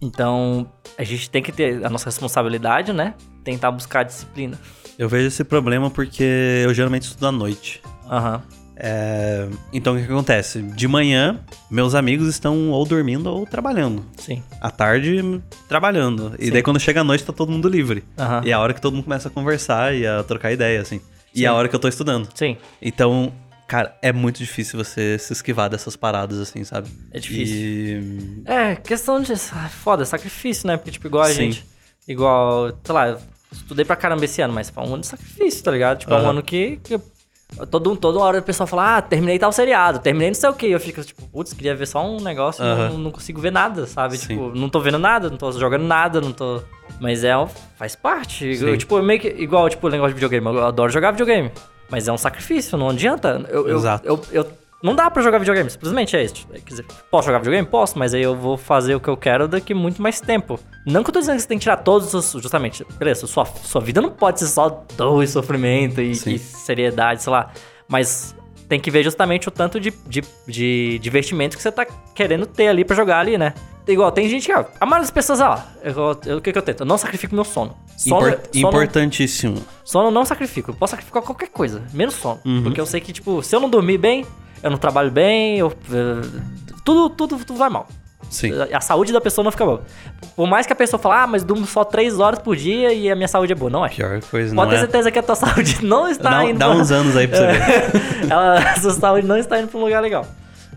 [0.00, 3.14] Então, a gente tem que ter a nossa responsabilidade, né?
[3.44, 4.58] Tentar buscar disciplina.
[4.98, 7.80] Eu vejo esse problema porque eu geralmente estudo à noite.
[8.10, 8.42] Aham.
[8.82, 10.62] É, Então o que que acontece?
[10.62, 11.38] De manhã,
[11.70, 14.04] meus amigos estão ou dormindo ou trabalhando.
[14.16, 14.42] Sim.
[14.60, 16.34] À tarde, trabalhando.
[16.38, 16.50] E Sim.
[16.52, 18.02] daí quando chega a noite, tá todo mundo livre.
[18.18, 18.42] Aham.
[18.44, 21.00] E é a hora que todo mundo começa a conversar e a trocar ideia, assim.
[21.34, 21.44] E Sim.
[21.44, 22.28] é a hora que eu tô estudando.
[22.34, 22.56] Sim.
[22.80, 23.32] Então,
[23.68, 26.88] cara, é muito difícil você se esquivar dessas paradas, assim, sabe?
[27.12, 27.56] É difícil.
[27.56, 28.42] E...
[28.46, 29.32] É, questão de.
[29.32, 30.76] ah, Foda, sacrifício, né?
[30.78, 31.34] Porque, tipo, igual a Sim.
[31.52, 31.69] gente.
[32.12, 33.18] Igual, sei lá, eu
[33.52, 35.98] estudei pra caramba esse ano, mas foi um ano de sacrifício, tá ligado?
[35.98, 36.30] Tipo, é um Aham.
[36.30, 36.78] ano que.
[36.82, 37.02] que eu-
[37.70, 40.66] todo, toda hora o pessoal fala, ah, terminei tal seriado, terminei não sei o quê.
[40.66, 42.90] Eu fico, tipo, putz, queria ver só um negócio Aham.
[42.90, 44.16] não, não consigo ver nada, sabe?
[44.18, 44.28] Sim.
[44.28, 46.62] Tipo, não tô vendo nada, não tô jogando nada, não tô.
[47.00, 47.32] Mas é,
[47.76, 48.56] faz parte.
[48.56, 48.66] Sim.
[48.68, 49.28] Eu, tipo, meio que.
[49.28, 50.46] Igual, tipo, o negócio de videogame.
[50.56, 51.50] Eu adoro jogar videogame.
[51.88, 53.44] Mas é um sacrifício, não adianta.
[53.48, 54.06] Eu, eu- Exato.
[54.06, 54.46] eu, eu-
[54.82, 56.46] não dá pra jogar videogame, simplesmente é isso.
[56.48, 57.66] Quer dizer, posso jogar videogame?
[57.66, 60.58] Posso, mas aí eu vou fazer o que eu quero daqui muito mais tempo.
[60.86, 62.32] Não que eu tô dizendo que você tem que tirar todos os.
[62.42, 67.22] Justamente, beleza, sua, sua vida não pode ser só dor e sofrimento e, e seriedade,
[67.22, 67.50] sei lá.
[67.88, 68.34] Mas
[68.68, 72.68] tem que ver justamente o tanto de, de, de divertimento que você tá querendo ter
[72.68, 73.52] ali pra jogar ali, né?
[73.88, 76.62] igual, tem gente que, ó, a maioria das pessoas, ó, eu- o que que eu
[76.62, 76.82] tento?
[76.82, 77.76] Eu não sacrifico meu sono.
[77.96, 79.64] Sono, Impor- sono- Importantíssimo.
[79.84, 80.70] sono não sacrifico.
[80.70, 82.40] Eu posso sacrificar qualquer coisa, menos sono.
[82.44, 82.62] Uhum.
[82.62, 84.24] Porque eu sei que, tipo, se eu não dormir bem,
[84.62, 85.72] eu não trabalho bem, eu,
[86.84, 87.86] tudo, tudo, tudo vai mal.
[88.28, 88.52] Sim.
[88.72, 89.82] A saúde da pessoa não fica boa.
[90.36, 93.10] Por mais que a pessoa fale, ah, mas durmo só 3 horas por dia e
[93.10, 93.68] a minha saúde é boa.
[93.70, 93.88] Não é.
[93.88, 94.80] Pior coisa, Pode ter é?
[94.80, 97.38] certeza que a tua saúde não está Dá, indo dá pra- uns anos aí pra
[97.38, 98.30] você ver.
[98.30, 100.24] Ela, a sua saúde não está indo pra um lugar legal.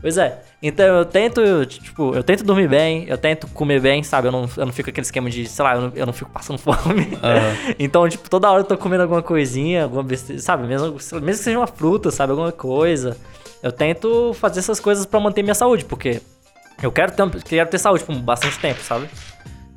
[0.02, 0.42] Pois é.
[0.64, 4.30] Então eu tento, tipo, eu tento dormir bem, eu tento comer bem, sabe?
[4.30, 6.32] Eu não, eu não fico aquele esquema de, sei lá, eu não, eu não fico
[6.32, 7.18] passando fome.
[7.22, 7.76] Aham.
[7.78, 10.66] Então, tipo, toda hora eu tô comendo alguma coisinha, alguma besteira, sabe?
[10.66, 12.32] Mesmo, mesmo que seja uma fruta, sabe?
[12.32, 13.16] Alguma coisa.
[13.64, 16.22] Eu tento fazer essas coisas pra manter minha saúde, porque
[16.82, 19.10] eu quero ter, quero ter saúde por bastante tempo, sabe?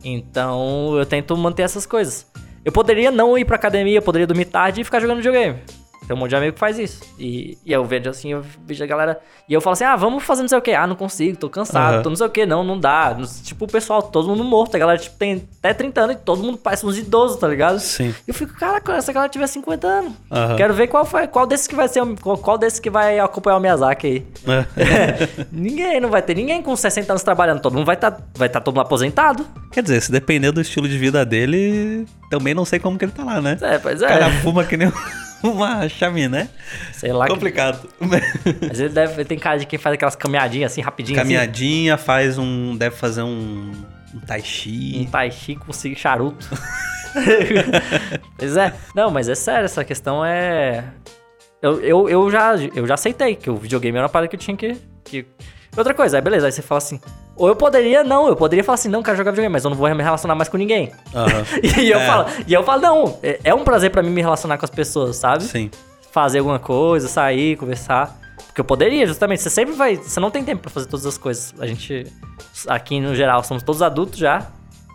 [0.03, 2.27] Então, eu tento manter essas coisas.
[2.64, 5.61] Eu poderia não ir pra academia, eu poderia dormir tarde e ficar jogando videogame.
[6.07, 7.01] Tem um monte de amigo que faz isso.
[7.19, 9.21] E, e eu vejo assim, eu vejo a galera.
[9.49, 10.71] E eu falo assim: ah, vamos fazer não sei o que.
[10.73, 12.03] Ah, não consigo, tô cansado, Aham.
[12.03, 12.47] tô não sei o que.
[12.47, 13.16] Não, não dá.
[13.42, 14.75] Tipo, o pessoal, todo mundo morto.
[14.77, 17.81] A galera, tipo, tem até 30 anos e todo mundo parece uns idosos, tá ligado?
[17.81, 18.14] Sim.
[18.27, 20.12] E eu fico, cara, quando essa galera tiver 50 anos.
[20.31, 20.57] Aham.
[20.57, 22.03] Quero ver qual, foi, qual desses que vai ser.
[22.03, 24.27] o- Qual, qual desses que vai acompanhar o Miyazaki aí.
[25.51, 27.61] ninguém, não vai ter ninguém com 60 anos trabalhando.
[27.61, 29.47] Todo mundo vai estar vai tá todo mundo aposentado.
[29.73, 33.12] Quer dizer, se depender do estilo de vida dele, também não sei como que ele
[33.12, 33.59] tá lá, né?
[33.61, 34.09] É, pois O é.
[34.09, 34.90] cara fuma que nem
[35.42, 36.49] uma chaminé.
[36.92, 37.27] Sei lá.
[37.27, 37.88] que- Complicado.
[38.01, 41.18] Mas ele deve ele tem cara de quem faz aquelas caminhadinhas assim, rapidinho.
[41.18, 41.22] assim.
[41.29, 42.77] Caminhadinha, faz um.
[42.77, 43.72] Deve fazer um.
[44.14, 45.01] Um tai chi.
[45.01, 46.49] Um tai chi com charuto.
[48.38, 48.72] pois é.
[48.94, 50.85] Não, mas é sério, essa questão é.
[51.61, 54.40] Eu, eu, eu, já, eu já aceitei que o videogame era uma parada que eu
[54.40, 54.77] tinha que.
[55.05, 55.27] que...
[55.77, 57.01] Outra coisa, aí beleza, aí você fala assim.
[57.37, 59.77] Ou eu poderia, não, eu poderia falar assim, não, quero jogar videogame, mas eu não
[59.77, 60.90] vou me relacionar mais com ninguém.
[61.14, 61.44] Aham.
[61.83, 62.07] E eu É.
[62.07, 64.70] falo, e eu falo, não, é, é um prazer pra mim me relacionar com as
[64.70, 65.44] pessoas, sabe?
[65.44, 65.70] Sim.
[66.11, 68.18] Fazer alguma coisa, sair, conversar.
[68.46, 69.42] Porque eu poderia, justamente.
[69.42, 69.96] Você sempre vai.
[69.96, 71.53] Você não tem tempo pra fazer todas as coisas.
[71.59, 72.07] A gente,
[72.68, 74.46] aqui no geral, somos todos adultos já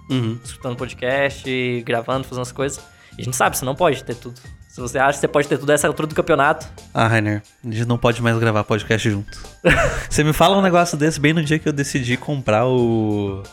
[0.09, 0.39] Uhum.
[0.43, 2.83] escutando podcast, gravando, fazendo as coisas.
[3.17, 4.41] E a gente sabe, você não pode ter tudo.
[4.73, 7.69] Se você acha que você pode ter tudo essa altura do campeonato, Ah, Rainer, a
[7.69, 9.37] gente não pode mais gravar podcast junto.
[10.09, 13.43] Você me fala um negócio desse bem no dia que eu decidi comprar o.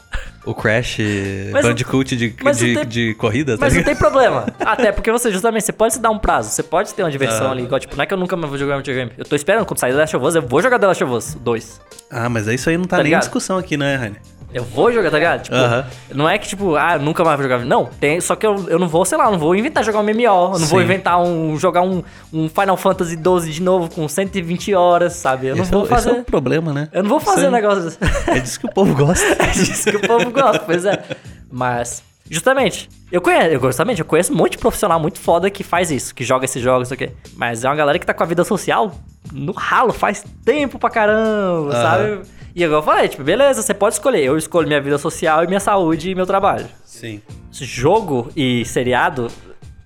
[0.47, 0.99] O Crash
[1.53, 3.93] Mas não- Bandicoot de, não de, tem- de corrida, tá mas não ligado?
[3.95, 4.47] tem problema.
[4.65, 7.49] Até porque você, justamente, você pode se dar um prazo, você pode ter uma diversão
[7.49, 7.51] Ah.
[7.51, 7.65] ali.
[7.65, 9.11] Igual, tipo, não é que eu nunca mais vou jogar videogame.
[9.19, 11.13] Eu tô esperando quando sair The Last of Us, eu vou jogar The Last of
[11.13, 11.81] Us 2.
[12.13, 13.23] Ah, mas isso aí não tá, Tá nem em ligado?
[13.23, 14.21] discussão aqui, né, Rainer?
[14.53, 15.43] Eu vou jogar, tá ligado?
[15.43, 15.85] Tipo, Aham.
[16.15, 17.65] não é que, tipo, ah, nunca mais vou jogar.
[17.65, 20.03] Não, tem, só que eu, eu não vou, sei lá, não vou inventar jogar um
[20.03, 20.23] MMO.
[20.23, 20.85] Eu não vou Sim.
[20.85, 21.59] inventar um.
[21.59, 25.49] jogar um, um Final Fantasy 12 de novo com 120 horas, sabe?
[25.49, 26.11] Eu não esse, vou é, fazer.
[26.11, 26.89] esse é o problema, né?
[26.93, 27.99] Eu não vou fazer Isso um negócio desse.
[28.27, 29.27] É disso que o povo gosta.
[29.39, 31.03] É disso que o povo gosta, pois é.
[31.51, 35.63] Mas, justamente, eu conheço, eu, justamente, eu conheço um monte de profissional muito foda que
[35.63, 37.17] faz isso, que joga esses jogos, não sei o quê.
[37.37, 38.93] Mas é uma galera que tá com a vida social
[39.31, 42.21] no ralo faz tempo pra caramba, sabe?
[42.55, 44.25] E agora eu falei, tipo, beleza, você pode escolher.
[44.25, 46.67] Eu escolho minha vida social e minha saúde e meu trabalho.
[46.85, 47.21] Sim.
[47.53, 49.29] Jogo e seriado,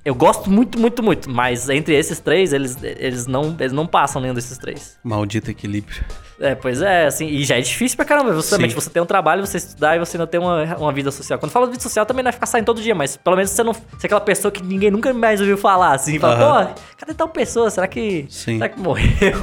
[0.05, 1.31] eu gosto muito, muito, muito.
[1.31, 4.98] Mas entre esses três, eles, eles, não, eles não passam nenhum desses três.
[5.03, 6.05] Maldito equilíbrio.
[6.40, 8.68] É, pois é, assim, e já é difícil pra caramba, Sim.
[8.68, 11.38] você tem um trabalho, você estudar e você não ter uma, uma vida social.
[11.38, 13.53] Quando fala de vida social, também não é ficar saindo todo dia, mas pelo menos
[13.53, 16.66] você não ser aquela pessoa que ninguém nunca mais ouviu falar, assim, fala, Aham.
[16.66, 17.70] pô, cadê tal pessoa?
[17.70, 18.27] Será que.
[18.29, 18.55] Sim.
[18.55, 19.38] Será que morreu?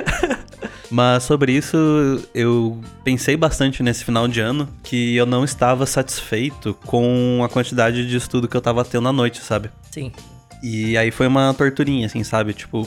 [0.90, 1.76] Mas sobre isso,
[2.34, 8.06] eu pensei bastante nesse final de ano que eu não estava satisfeito com a quantidade
[8.08, 9.70] de estudo que eu tava tendo à noite, sabe?
[9.90, 10.10] Sim.
[10.62, 12.52] E aí foi uma torturinha, assim, sabe?
[12.52, 12.86] Tipo,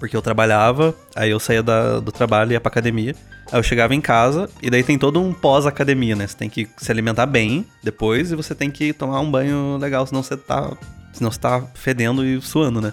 [0.00, 3.14] porque eu trabalhava, aí eu saía da- do trabalho e ia pra academia.
[3.52, 6.26] Aí eu chegava em casa, e daí tem todo um pós-academia, né?
[6.26, 10.04] Você tem que se alimentar bem depois e você tem que tomar um banho legal,
[10.06, 10.70] senão você tá.
[11.14, 12.92] Senão você tá fedendo e suando, né?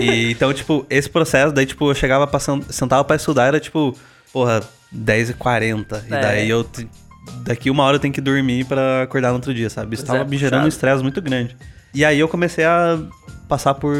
[0.00, 3.94] E, então, tipo, esse processo, daí, tipo, eu chegava passando, sentava pra estudar, era tipo,
[4.32, 4.62] porra,
[4.94, 6.02] 10h40.
[6.08, 6.20] E É.
[6.20, 6.66] daí eu.
[7.44, 9.94] Daqui uma hora eu tenho que dormir pra acordar no outro dia, sabe?
[9.94, 11.56] Isso Pois tava é, me gerando um estresse muito grande.
[11.94, 12.98] E aí eu comecei a
[13.48, 13.94] passar por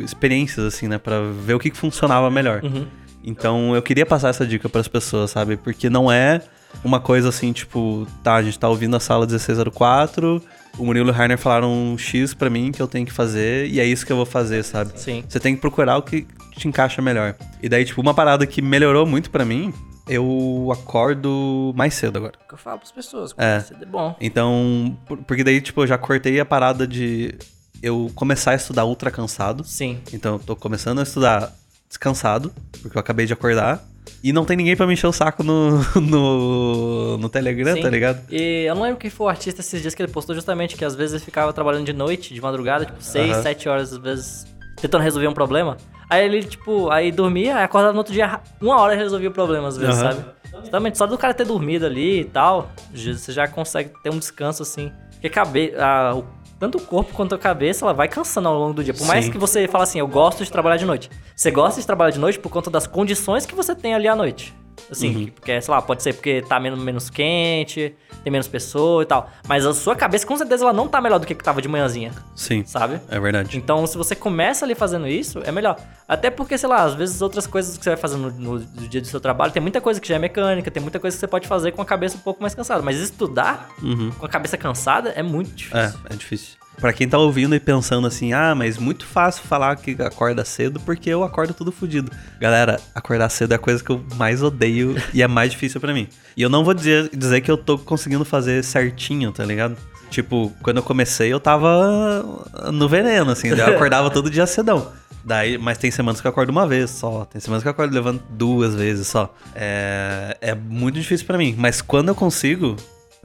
[0.00, 0.98] experiências, assim, né?
[0.98, 2.62] Pra ver o que, que funcionava melhor.
[2.64, 2.86] Uhum.
[3.22, 5.56] Então eu queria passar essa dica pras pessoas, sabe?
[5.56, 6.40] Porque não é
[6.84, 10.42] uma coisa assim, tipo, tá, a gente tá ouvindo a sala 1604,
[10.78, 13.68] o Murilo e o Rainer falaram um X pra mim que eu tenho que fazer,
[13.68, 14.92] e é isso que eu vou fazer, sabe?
[14.98, 15.24] Sim.
[15.28, 17.34] Você tem que procurar o que te encaixa melhor.
[17.62, 19.72] E daí, tipo, uma parada que melhorou muito pra mim,
[20.08, 22.34] eu acordo mais cedo agora.
[22.44, 23.62] O que eu falo pras pessoas, É.
[23.78, 23.82] é.
[23.82, 24.16] é bom.
[24.20, 27.34] Então, por- porque daí, tipo, eu já cortei a parada de
[27.82, 29.64] eu começar a estudar ultra cansado.
[29.64, 29.98] Sim.
[30.12, 31.52] Então, eu tô começando a estudar
[31.88, 33.82] descansado, porque eu acabei de acordar.
[34.22, 37.82] E não tem ninguém pra me encher o saco no, no, no Telegram, Sim.
[37.82, 38.20] tá ligado?
[38.30, 40.84] E eu não lembro quem foi o artista esses dias que ele postou justamente que
[40.84, 43.42] às vezes ele ficava trabalhando de noite, de madrugada, tipo 6, Aham.
[43.42, 44.46] 7 horas, às vezes,
[44.80, 45.76] tentando resolver um problema.
[46.08, 49.68] Aí ele, tipo, aí dormia, aí acordava no outro dia, uma hora resolvia o problema,
[49.68, 50.24] às vezes, sabe?
[50.60, 54.62] Justamente, só do cara ter dormido ali e tal, você já consegue ter um descanso
[54.62, 54.90] assim.
[55.12, 56.24] Porque cabe, a, o-
[56.58, 58.94] tanto o corpo quanto a cabeça, ela vai cansando ao longo do dia.
[58.94, 59.30] Por mais Sim.
[59.30, 61.10] que você fale assim, eu gosto de trabalhar de noite.
[61.34, 64.16] Você gosta de trabalhar de noite por conta das condições que você tem ali à
[64.16, 64.54] noite.
[64.90, 65.26] Assim, Uhum.
[65.26, 69.30] porque, sei lá, pode ser porque tá menos, menos quente, tem menos pessoa e tal.
[69.48, 71.68] Mas a sua cabeça, com certeza, ela não tá melhor do que que tava de
[71.68, 73.00] manhãzinha, Sim, sabe?
[73.08, 73.56] é verdade.
[73.56, 75.76] Então, se você começa ali fazendo isso, é melhor.
[76.08, 78.88] Até porque, sei lá, às vezes outras coisas que você vai fazer no, no- no
[78.88, 81.20] dia do seu trabalho, tem muita coisa que já é mecânica, tem muita coisa que
[81.20, 82.82] você pode fazer com a cabeça um pouco mais cansada.
[82.82, 84.10] Mas estudar Uhum.
[84.12, 85.78] com a cabeça cansada é muito difícil.
[86.10, 86.56] É, é difícil.
[86.80, 90.78] Pra quem tá ouvindo e pensando assim, ah, mas muito fácil falar que acorda cedo
[90.80, 92.10] porque eu acordo tudo fudido.
[92.38, 95.94] Galera, acordar cedo é a coisa que eu mais odeio e é mais difícil pra
[95.94, 96.06] mim.
[96.36, 99.76] E eu não vou dizer, dizer que eu tô conseguindo fazer certinho, tá ligado?
[100.10, 102.24] Tipo, quando eu comecei eu tava
[102.72, 104.92] no veneno, assim, eu acordava todo dia cedão.
[105.24, 107.92] Daí, mas tem semanas que eu acordo uma vez só, tem semanas que eu acordo
[107.92, 109.34] levando duas vezes só.
[109.56, 112.76] É, é muito difícil pra mim, mas quando eu consigo,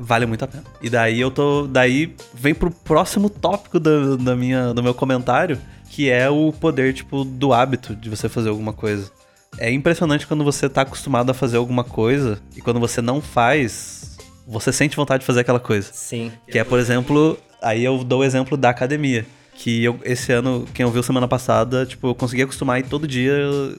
[0.01, 0.63] vale muito a pena.
[0.81, 1.67] E daí eu tô.
[1.67, 5.57] Daí vem pro próximo tópico da, da minha, do meu comentário,
[5.89, 9.11] que é o poder, tipo, do hábito de você fazer alguma coisa.
[9.57, 14.17] É impressionante quando você tá acostumado a fazer alguma coisa e quando você não faz,
[14.47, 15.89] você sente vontade de fazer aquela coisa.
[15.91, 16.31] Sim.
[16.49, 19.25] Que é, por exemplo, aí eu dou o exemplo da academia.
[19.53, 23.07] Que eu, esse ano, quem ouviu semana passada, tipo, eu consegui acostumar a ir todo
[23.07, 23.35] dia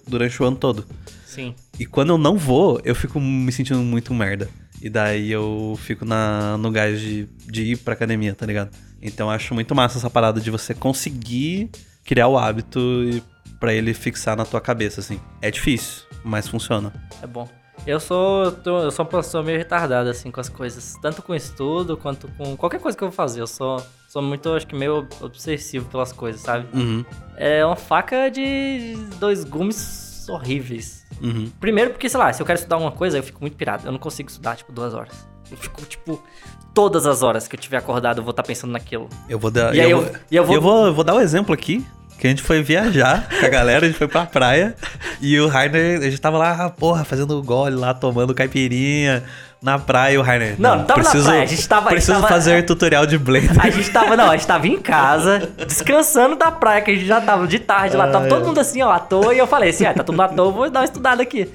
[0.06, 0.86] durante o ano todo.
[1.26, 1.54] Sim.
[1.80, 4.48] E quando eu não vou, eu fico me sentindo muito merda.
[4.82, 8.70] E daí eu fico na, no gás de, de ir pra academia, tá ligado?
[9.00, 11.70] Então eu acho muito massa essa parada de você conseguir
[12.04, 13.22] criar o hábito e
[13.60, 15.20] pra ele fixar na tua cabeça, assim.
[15.40, 16.92] É difícil, mas funciona.
[17.22, 17.48] É bom.
[17.86, 20.94] Eu sou, tô- eu sou uma pessoa meio retardada, assim, com as coisas.
[21.00, 23.40] Tanto com estudo, quanto com qualquer coisa que eu vou fazer.
[23.40, 26.66] Eu sou, sou muito, acho que meio obsessivo pelas coisas, sabe?
[26.76, 27.04] Uhum,
[27.36, 31.04] É uma faca de dois gumes horríveis.
[31.20, 31.50] uhum.
[31.60, 33.86] Primeiro porque, sei lá, se eu quero estudar uma coisa, eu fico muito pirado.
[33.86, 35.26] Eu não consigo estudar, tipo, duas horas.
[35.50, 36.22] Eu fico, tipo,
[36.72, 39.08] todas as horas que eu tiver acordado, eu vou estar pensando naquilo.
[39.28, 39.74] Eu vou dar.
[39.74, 41.84] E aí eu, eu- e eu vou- eu vou, eu vou dar um exemplo aqui.
[42.18, 44.74] Que a gente foi viajar com a galera, a gente foi pra praia.
[45.20, 49.24] E o Rainer, a gente tava lá, ah, porra, fazendo gole lá, tomando caipirinha
[49.60, 50.20] na praia.
[50.20, 50.54] O Rainer.
[50.58, 53.06] Não, não tava na preciso, praia, a gente tava- a gente Preciso tava- fazer tutorial
[53.06, 53.50] de Blender.
[53.60, 57.06] A gente tava, não, a gente tava em casa, descansando da praia, que a gente
[57.06, 59.70] já tava de tarde lá, tava todo mundo assim, ó, à toa, e eu falei
[59.70, 61.48] assim, ah, tá todo mundo à toa, vou dar uma estudada aqui.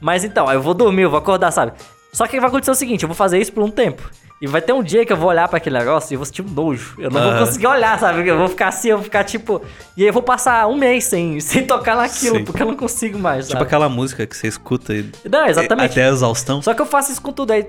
[0.00, 1.72] Mas então, eu vou dormir, eu vou acordar, sabe?
[2.12, 4.08] Só que vai acontecer o seguinte, eu vou fazer isso por um tempo.
[4.40, 6.26] E vai ter um dia que eu vou olhar pra aquele negócio e eu vou
[6.26, 6.96] sentir um nojo.
[6.98, 7.46] Eu não vou Aham.
[7.46, 8.28] conseguir olhar, sabe?
[8.28, 9.62] Eu vou ficar assim, eu vou ficar tipo.
[9.96, 12.44] E aí eu vou passar um mês sem, sem tocar naquilo, Sim.
[12.44, 13.46] porque eu não consigo mais.
[13.46, 13.64] Tipo sabe?
[13.66, 15.92] aquela música que você escuta e, Não, exatamente.
[15.92, 16.60] até a exaustão.
[16.60, 17.52] Só que eu faço isso com tudo.
[17.52, 17.66] Aí,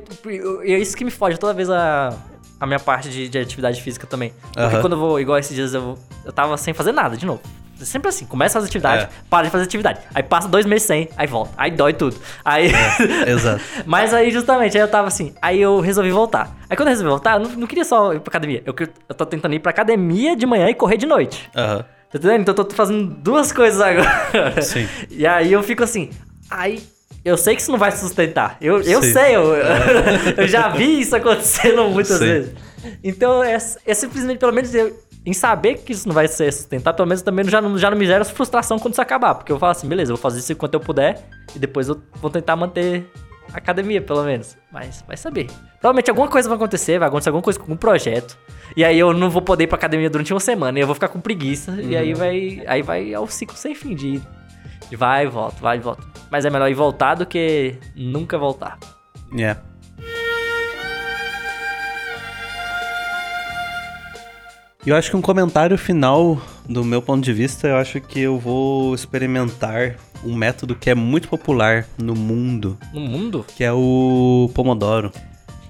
[0.65, 2.13] e é isso que me foge toda vez a,
[2.60, 4.34] a minha parte de, de atividade física também.
[4.51, 4.82] Porque Aham.
[4.82, 7.41] quando eu vou, igual esses dias, eu, eu tava sem fazer nada, de novo.
[7.77, 9.09] Sempre assim, começa a fazer atividade, É.
[9.29, 9.99] para de fazer atividade.
[10.13, 11.51] Aí passa dois meses sem, aí volta.
[11.57, 12.15] Aí dói tudo.
[12.43, 12.71] Aí.
[13.27, 13.61] Exato.
[13.85, 15.33] Mas aí, justamente, aí eu tava assim.
[15.41, 16.55] Aí eu resolvi voltar.
[16.69, 18.63] Aí quando eu resolvi voltar, eu não, não queria só ir pra academia.
[18.65, 18.73] Eu,
[19.09, 21.49] eu tô tentando ir pra academia de manhã e correr de noite.
[21.55, 21.83] Aham.
[22.11, 22.41] Tá entendendo?
[22.41, 24.61] Então eu tô fazendo duas coisas agora.
[24.61, 24.88] Sim.
[25.11, 26.11] E aí eu fico assim,
[26.49, 26.81] aí
[27.25, 28.55] eu sei que isso não vai se sustentar.
[28.61, 29.11] Eu, eu Sim.
[29.13, 29.53] sei, eu,
[30.38, 32.25] eu já vi isso acontecendo muitas Sim.
[32.25, 32.53] vezes.
[33.03, 36.95] Então é, é simplesmente, pelo menos, eu- em saber que isso não vai ser sustentado,
[36.95, 39.33] pelo menos também já não, já não me gera frustração quando isso acabar.
[39.35, 41.99] Porque eu falo assim, beleza, eu vou fazer isso enquanto eu puder e depois eu
[42.21, 43.09] vou tentar manter
[43.51, 44.55] a academia, pelo menos.
[44.71, 45.47] Mas vai saber.
[45.79, 48.38] Provavelmente alguma coisa vai acontecer, vai acontecer alguma coisa com algum projeto.
[48.77, 50.93] E aí eu não vou poder ir pra academia durante uma semana e eu vou
[50.93, 51.71] ficar com preguiça.
[51.81, 54.21] E aí vai, aí vai ao ciclo sem fim de,
[54.89, 56.03] de vai e volta, vai e volta.
[56.29, 58.77] Mas é melhor ir voltar do que nunca voltar.
[59.38, 59.55] É.
[59.55, 59.74] E
[64.86, 68.38] eu acho que um comentário final, do meu ponto de vista, eu acho que eu
[68.39, 73.45] vou experimentar um método que é muito popular no mundo, No mundo?
[73.56, 75.12] que é o Pomodoro.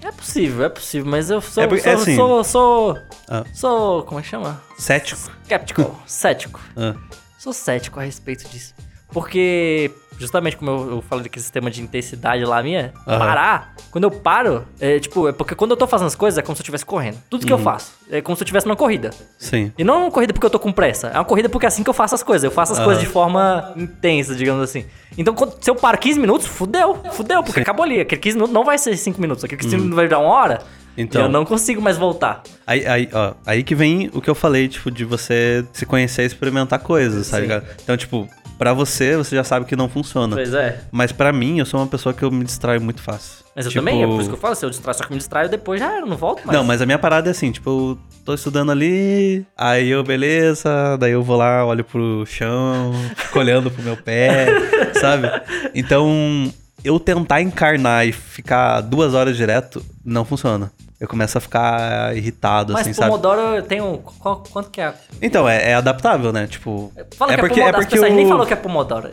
[0.01, 1.63] É possível, é possível, mas eu sou.
[1.63, 2.97] É sou, é assim- sou, sou.
[3.27, 3.43] Ah.
[3.53, 4.03] Sou.
[4.03, 4.61] Como é que chama?
[4.77, 5.31] Cético.
[5.45, 5.99] Skeptical.
[6.05, 6.61] cético.
[6.77, 6.93] Ah,
[7.39, 8.73] Sou cético a respeito disso.
[9.09, 13.19] Porque, justamente como eu, eu falei daquele sistema de intensidade lá minha, Aham.
[13.19, 16.41] parar, quando eu paro, é tipo, é porque quando eu tô fazendo as coisas é
[16.41, 17.17] como se eu estivesse correndo.
[17.29, 17.59] Tudo que Uhum.
[17.59, 19.09] eu faço é como se eu estivesse numa corrida.
[19.37, 19.71] sim.
[19.77, 21.83] E não uma corrida porque eu tô com pressa, é uma corrida porque é assim
[21.83, 22.43] que eu faço as coisas.
[22.43, 22.85] Eu faço as Aham.
[22.85, 24.85] coisas de forma intensa, digamos assim.
[25.17, 27.59] Então, quando- se eu paro 15 minutos, fudeu, fudeu, porque Sim.
[27.59, 27.63] Uhum.
[27.63, 27.99] acabou ali.
[28.01, 30.61] Aquele 15 minutos não vai ser 5 minutos, aquele 15 minutos vai virar uma hora.
[30.97, 31.23] Então.
[31.23, 32.41] Eu não consigo mais voltar.
[32.65, 36.23] Aí, aí, ó, aí que vem o que eu falei, tipo, de você se conhecer
[36.23, 37.65] e experimentar coisas, tá ligado?
[37.83, 40.35] Então, tipo, pra você, você já sabe que não funciona.
[40.35, 40.81] Pois é.
[40.91, 43.43] Mas pra mim, eu sou uma pessoa que eu me distraio muito fácil.
[43.55, 45.11] Mas eu Tipo, também, é por isso que eu falo, se eu distraio, só que
[45.11, 46.57] me distraio depois já eu não volto mais.
[46.57, 50.97] Não, mas a minha parada é assim, tipo, eu tô estudando ali, aí eu, beleza,
[50.99, 54.47] daí eu vou lá, olho pro chão, fico olhando pro meu pé,
[54.99, 55.29] sabe?
[55.73, 56.51] Então,
[56.83, 60.71] eu tentar encarnar e ficar duas horas direto, não funciona.
[60.99, 63.09] Eu começo a ficar irritado, Mas assim, sabe?
[63.09, 63.97] Pomodoro tem um.
[63.97, 64.93] qual- quanto que é?
[65.21, 66.47] Então, é, é adaptável, né?
[66.47, 66.91] Tipo.
[67.17, 67.77] Fala é que porque, é é Pomodoro.
[67.77, 68.15] As porque pessoas o...
[68.15, 69.11] nem falou que é Pomodoro.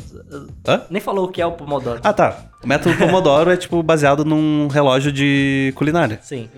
[0.66, 0.82] Hã?
[0.88, 2.00] Nem falou o que é o Pomodoro.
[2.04, 2.36] Ah, tá.
[2.62, 6.20] O método Pomodoro é, tipo, baseado num relógio de culinária.
[6.22, 6.48] Sim.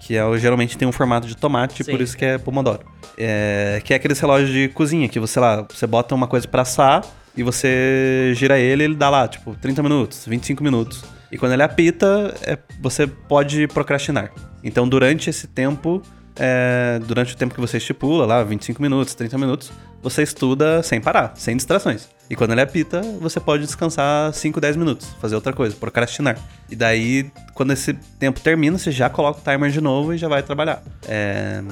[0.00, 1.92] Que é, geralmente tem um formato de tomate, Sim.
[1.92, 2.80] por isso que é Pomodoro.
[3.16, 6.62] É, que é aqueles relógios de cozinha, que você, lá, você bota uma coisa pra
[6.62, 7.04] assar
[7.36, 11.04] e você gira ele, ele dá lá, tipo, 30 minutos, 25 minutos.
[11.30, 14.32] E quando ele apita, é, você pode procrastinar.
[14.62, 16.02] Então, durante esse tempo,
[16.36, 19.72] é, durante o tempo que você estipula, lá, 25 minutos, 30 minutos,
[20.02, 22.08] você estuda sem parar, sem distrações.
[22.28, 26.38] E quando ele apita, você pode descansar 5, 10 minutos, fazer outra coisa, procrastinar.
[26.70, 30.28] E daí, quando esse tempo termina, você já coloca o timer de novo e já
[30.28, 30.82] vai trabalhar.
[31.06, 31.62] É,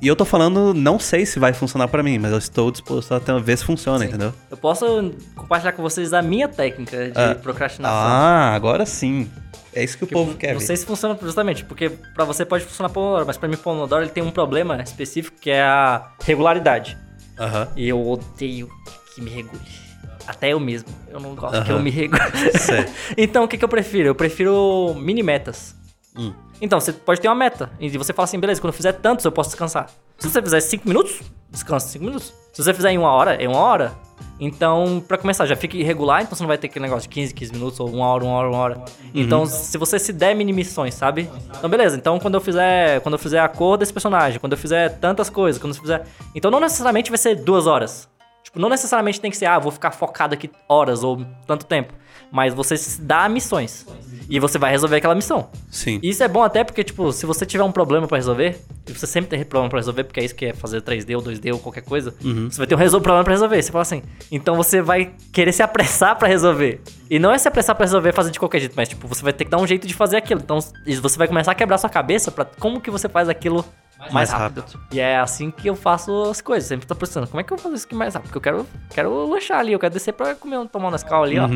[0.00, 3.14] E eu tô falando, não sei se vai funcionar pra mim, mas eu estou disposto
[3.14, 4.04] a ter- ver se funciona, Sim.
[4.06, 4.32] entendeu?
[4.50, 7.34] Eu posso compartilhar com vocês a minha técnica de Ah.
[7.34, 7.96] procrastinação.
[7.98, 9.30] Ah, agora sim.
[9.74, 10.66] É isso que o Que povo quer Não ver.
[10.66, 14.10] sei se funciona justamente, porque pra você pode funcionar Pomodoro, mas pra mim Pomodoro ele
[14.10, 16.96] tem um problema específico que é a regularidade.
[17.38, 17.68] Aham.
[17.76, 18.68] E eu odeio
[19.14, 19.60] que me regule.
[20.26, 20.88] Até eu mesmo.
[21.10, 21.78] Eu não gosto que Aham.
[21.78, 22.20] eu me regule.
[23.16, 24.08] Então, o que, que eu prefiro?
[24.08, 25.74] Eu prefiro mini metas.
[26.16, 26.32] Hum.
[26.60, 27.70] Então, você pode ter uma meta.
[27.78, 29.90] E você fala assim, beleza, quando eu fizer tantos, eu posso descansar.
[30.18, 32.32] Se você fizer 5 minutos, descansa 5 minutos.
[32.52, 33.92] Se você fizer em uma hora, é uma hora.
[34.40, 37.34] Então, pra começar, já fica irregular, então você não vai ter aquele negócio de 15,
[37.34, 38.84] 15 minutos, ou uma hora, uma hora, uma hora.
[39.14, 41.30] Então, se você se der mini missões, sabe?
[41.58, 41.96] Então, beleza.
[41.96, 45.28] Então, quando eu fizer, quando eu fizer a cor desse personagem, quando eu fizer tantas
[45.28, 46.06] coisas, quando eu fizer...
[46.34, 48.08] Então, não necessariamente vai ser duas horas.
[48.46, 51.92] Tipo, não necessariamente tem que ser, ah, vou ficar focado aqui horas ou tanto tempo.
[52.30, 53.84] Mas você dá missões.
[54.30, 55.50] E você vai resolver aquela missão.
[55.68, 55.98] Sim.
[56.00, 58.92] E isso é bom até porque, tipo, se você tiver um problema pra resolver, e
[58.92, 61.52] você sempre tem problema pra resolver, porque é isso que é fazer 3D ou 2D
[61.52, 63.60] ou qualquer coisa, você vai ter um problema pra resolver.
[63.60, 66.80] Você fala assim, então você vai querer se apressar pra resolver.
[67.10, 69.32] E não é se apressar pra resolver fazer de qualquer jeito, mas, tipo, você vai
[69.32, 70.40] ter que dar um jeito de fazer aquilo.
[70.40, 73.64] Então você vai começar a quebrar sua cabeça pra como que você faz aquilo
[74.12, 74.60] mais, Mais rápido.
[74.62, 74.80] rápido.
[74.92, 76.68] E é assim que eu faço as coisas.
[76.68, 78.28] Sempre tô pensando, como é que eu faço isso aqui mais rápido?
[78.32, 81.22] Porque eu quero, quero lanchar ali, eu quero descer pra comer um, tomar um Nescau
[81.24, 81.48] ali, ó.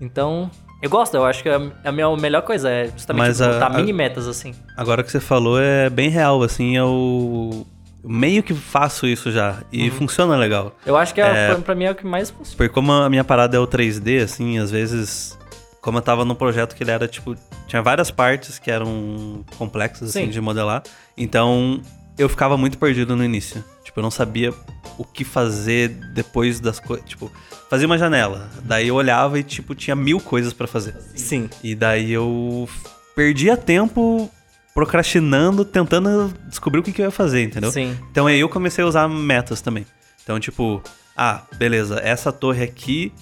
[0.00, 0.50] Então,
[0.82, 3.70] eu gosto, eu acho que a, a minha melhor coisa é justamente Mas botar a-
[3.70, 4.54] mini metas assim.
[4.76, 7.66] Agora que você falou é bem real, assim, eu
[8.02, 9.58] meio que faço isso já.
[9.70, 10.74] E funciona legal.
[10.86, 11.46] Eu acho que é, É.
[11.54, 12.56] pra, pra mim é o que mais funciona.
[12.56, 15.38] Porque como a minha parada é o 3D, assim, às vezes.
[15.80, 17.34] Como eu tava num projeto que ele era, tipo.
[17.66, 20.30] Tinha várias partes que eram complexas, assim, Sim.
[20.30, 20.82] de modelar.
[21.16, 21.80] Então,
[22.18, 23.64] eu ficava muito perdido no início.
[23.82, 24.52] Tipo, eu não sabia
[24.98, 27.08] o que fazer depois das coisas.
[27.08, 27.32] Tipo,
[27.70, 28.50] fazia uma janela.
[28.62, 30.94] Daí eu olhava e, tipo, tinha mil coisas pra fazer.
[31.14, 31.48] Sim.
[31.62, 32.68] E daí eu
[33.16, 34.30] perdia tempo
[34.74, 37.70] procrastinando, tentando descobrir o que, que eu ia fazer, entendeu?
[37.72, 37.98] Sim.
[38.10, 39.86] Então aí eu comecei a usar metas também.
[40.22, 40.82] Então, tipo,
[41.16, 43.12] ah, beleza, essa torre aqui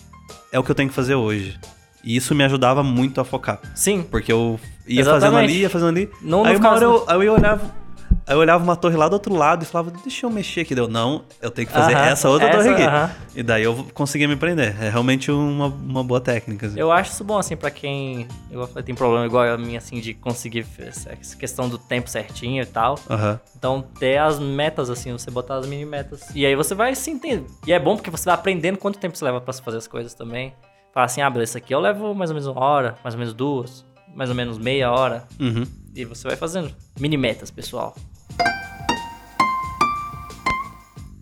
[0.53, 1.59] é o que eu tenho que fazer hoje.
[2.05, 3.61] E isso me ajudava muito a focar.
[3.75, 4.03] Sim.
[4.03, 5.21] Porque eu ia Exatamente.
[5.23, 6.11] fazendo ali, ia fazendo ali.
[6.23, 7.89] Não- aí não uma hora eu, aí eu olhava.
[8.27, 10.75] Aí eu olhava uma torre lá do outro lado e falava, deixa eu mexer aqui.
[10.75, 12.83] Deu, não, eu tenho que fazer Aham, essa outra essa, torre aqui.
[12.83, 13.11] aham.
[13.35, 14.77] E daí eu conseguia me prender.
[14.83, 16.67] É realmente uma, uma boa técnica.
[16.67, 16.79] assim.
[16.79, 20.13] Eu acho isso bom, assim, pra quem igual tem problema igual a mim, assim, de
[20.15, 22.99] conseguir essa questão do tempo certinho e tal.
[23.09, 23.41] Aham.
[23.57, 26.23] Então, ter as metas, assim, você botar as mini metas.
[26.35, 27.45] E aí você vai se entender.
[27.67, 30.13] E é bom porque você vai aprendendo quanto tempo você leva pra fazer as coisas
[30.15, 30.53] também.
[30.93, 33.19] Fala assim, ah, beleza, isso aqui eu levo mais ou menos uma hora, mais ou
[33.19, 35.25] menos duas, mais ou menos meia hora.
[35.39, 35.65] Uhum.
[35.95, 36.75] E você vai fazendo.
[36.99, 37.95] Mini metas, pessoal.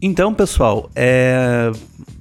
[0.00, 1.72] Então, pessoal, é...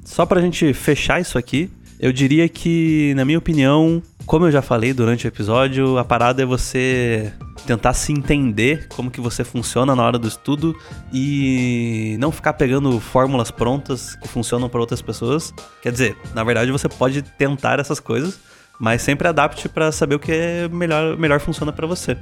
[0.03, 4.61] só pra gente fechar isso aqui, eu diria que, na minha opinião, como eu já
[4.61, 7.31] falei durante o episódio, a parada é você
[7.65, 10.75] tentar se entender como que você funciona na hora do estudo
[11.11, 15.53] e não ficar pegando fórmulas prontas que funcionam para outras pessoas.
[15.81, 18.39] Quer dizer, na verdade você pode tentar essas coisas,
[18.79, 22.17] mas sempre adapte pra saber o que é melhor, melhor funciona pra você.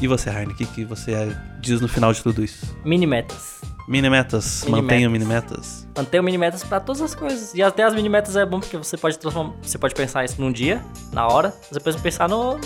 [0.00, 2.76] E você, Harney, o que, que você diz no final de tudo isso?
[2.84, 3.60] Mini metas.
[3.90, 5.12] Mini metas, Mini mantenha metas.
[5.12, 5.86] mini metas.
[5.96, 7.52] Mantenha mini metas pra todas as coisas.
[7.54, 9.52] E até as mini metas é bom porque você pode transformar.
[9.60, 10.80] Você pode pensar isso num dia,
[11.12, 11.52] na hora.
[11.68, 12.56] Você pode pensar no.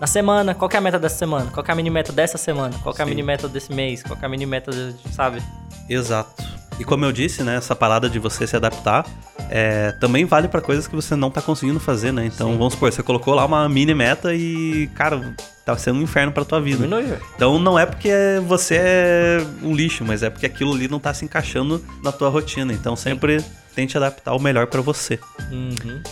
[0.00, 1.52] Na semana, qual é a meta dessa semana?
[1.52, 2.76] Qual que é a mini meta dessa semana?
[2.82, 3.10] Qual é a Sim.
[3.10, 4.02] mini meta desse mês?
[4.02, 5.40] Qual que é a mini meta, de, sabe?
[5.88, 6.42] Exato.
[6.78, 9.06] E como eu disse, né, essa parada de você se adaptar
[9.48, 12.26] é, também vale pra coisas que você não tá conseguindo fazer, né?
[12.26, 12.58] Então, Sim.
[12.58, 16.44] vamos supor, você colocou lá uma mini meta e, cara, tá sendo um inferno pra
[16.44, 16.78] tua vida.
[16.78, 17.16] Diminui.
[17.34, 18.10] Então, não é porque
[18.46, 22.28] você é um lixo, mas é porque aquilo ali não tá se encaixando na tua
[22.28, 22.72] rotina.
[22.72, 23.42] Então, sempre
[23.74, 25.18] tente adaptar o melhor pra você.
[25.50, 26.02] Uhum.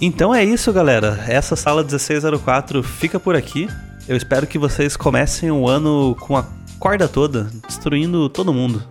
[0.00, 1.22] Então é isso, galera.
[1.28, 3.68] Essa sala 1604 fica por aqui.
[4.08, 6.44] Eu espero que vocês comecem o ano com a
[6.80, 8.82] corda toda, destruindo todo mundo.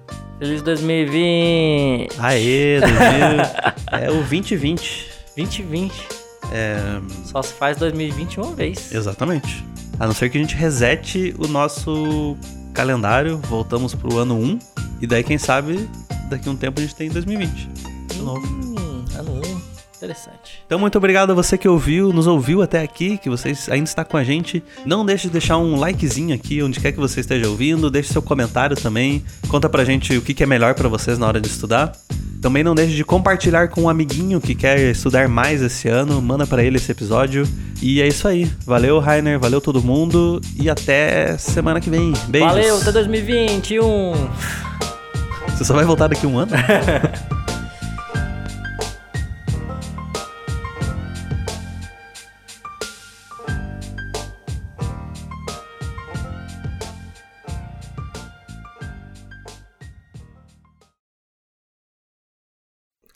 [0.41, 2.15] Feliz 2020.
[2.17, 2.97] Aê, 2000.
[4.01, 5.11] é o 2020.
[5.37, 5.93] 2020.
[6.51, 8.91] É, Só se faz 2020 uma vez.
[8.91, 9.63] exatamente.
[9.99, 12.35] A não ser que a gente resete o nosso
[12.73, 14.59] calendário, voltamos pro ano 1,
[14.99, 15.87] e daí, quem sabe,
[16.27, 17.69] daqui a um tempo a gente tem 2020
[18.07, 18.43] de novo.
[18.47, 19.70] Hum, ano 1.
[20.01, 20.63] Interessante.
[20.65, 24.03] Então, muito obrigado a você que ouviu, nos ouviu até aqui, que você ainda está
[24.03, 24.63] com a gente.
[24.83, 27.91] Não deixe de deixar um likezinho aqui, onde quer que você esteja ouvindo.
[27.91, 29.23] Deixe seu comentário também.
[29.47, 31.91] Conta pra gente o que é melhor pra vocês na hora de estudar.
[32.41, 36.19] Também não deixe de compartilhar com um amiguinho que quer estudar mais esse ano.
[36.19, 37.47] Manda pra ele esse episódio.
[37.79, 38.51] E é isso aí.
[38.65, 39.39] Valeu, Rainer.
[39.39, 40.41] Valeu todo mundo.
[40.59, 42.11] E até semana que vem.
[42.27, 42.51] Beijos.
[42.51, 44.13] Valeu, até 2021.
[45.49, 46.53] Você só vai voltar daqui um ano?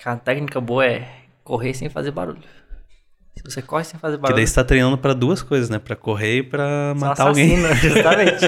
[0.05, 1.07] Cara, a técnica boa é
[1.43, 2.37] correr sem fazer barulho.
[3.35, 5.79] Se você corre sem fazer Que barulho, daí você tá treinando pra duas coisas, né?
[5.79, 7.57] Pra correr e pra você é matar alguém.
[7.81, 8.45] Justamente.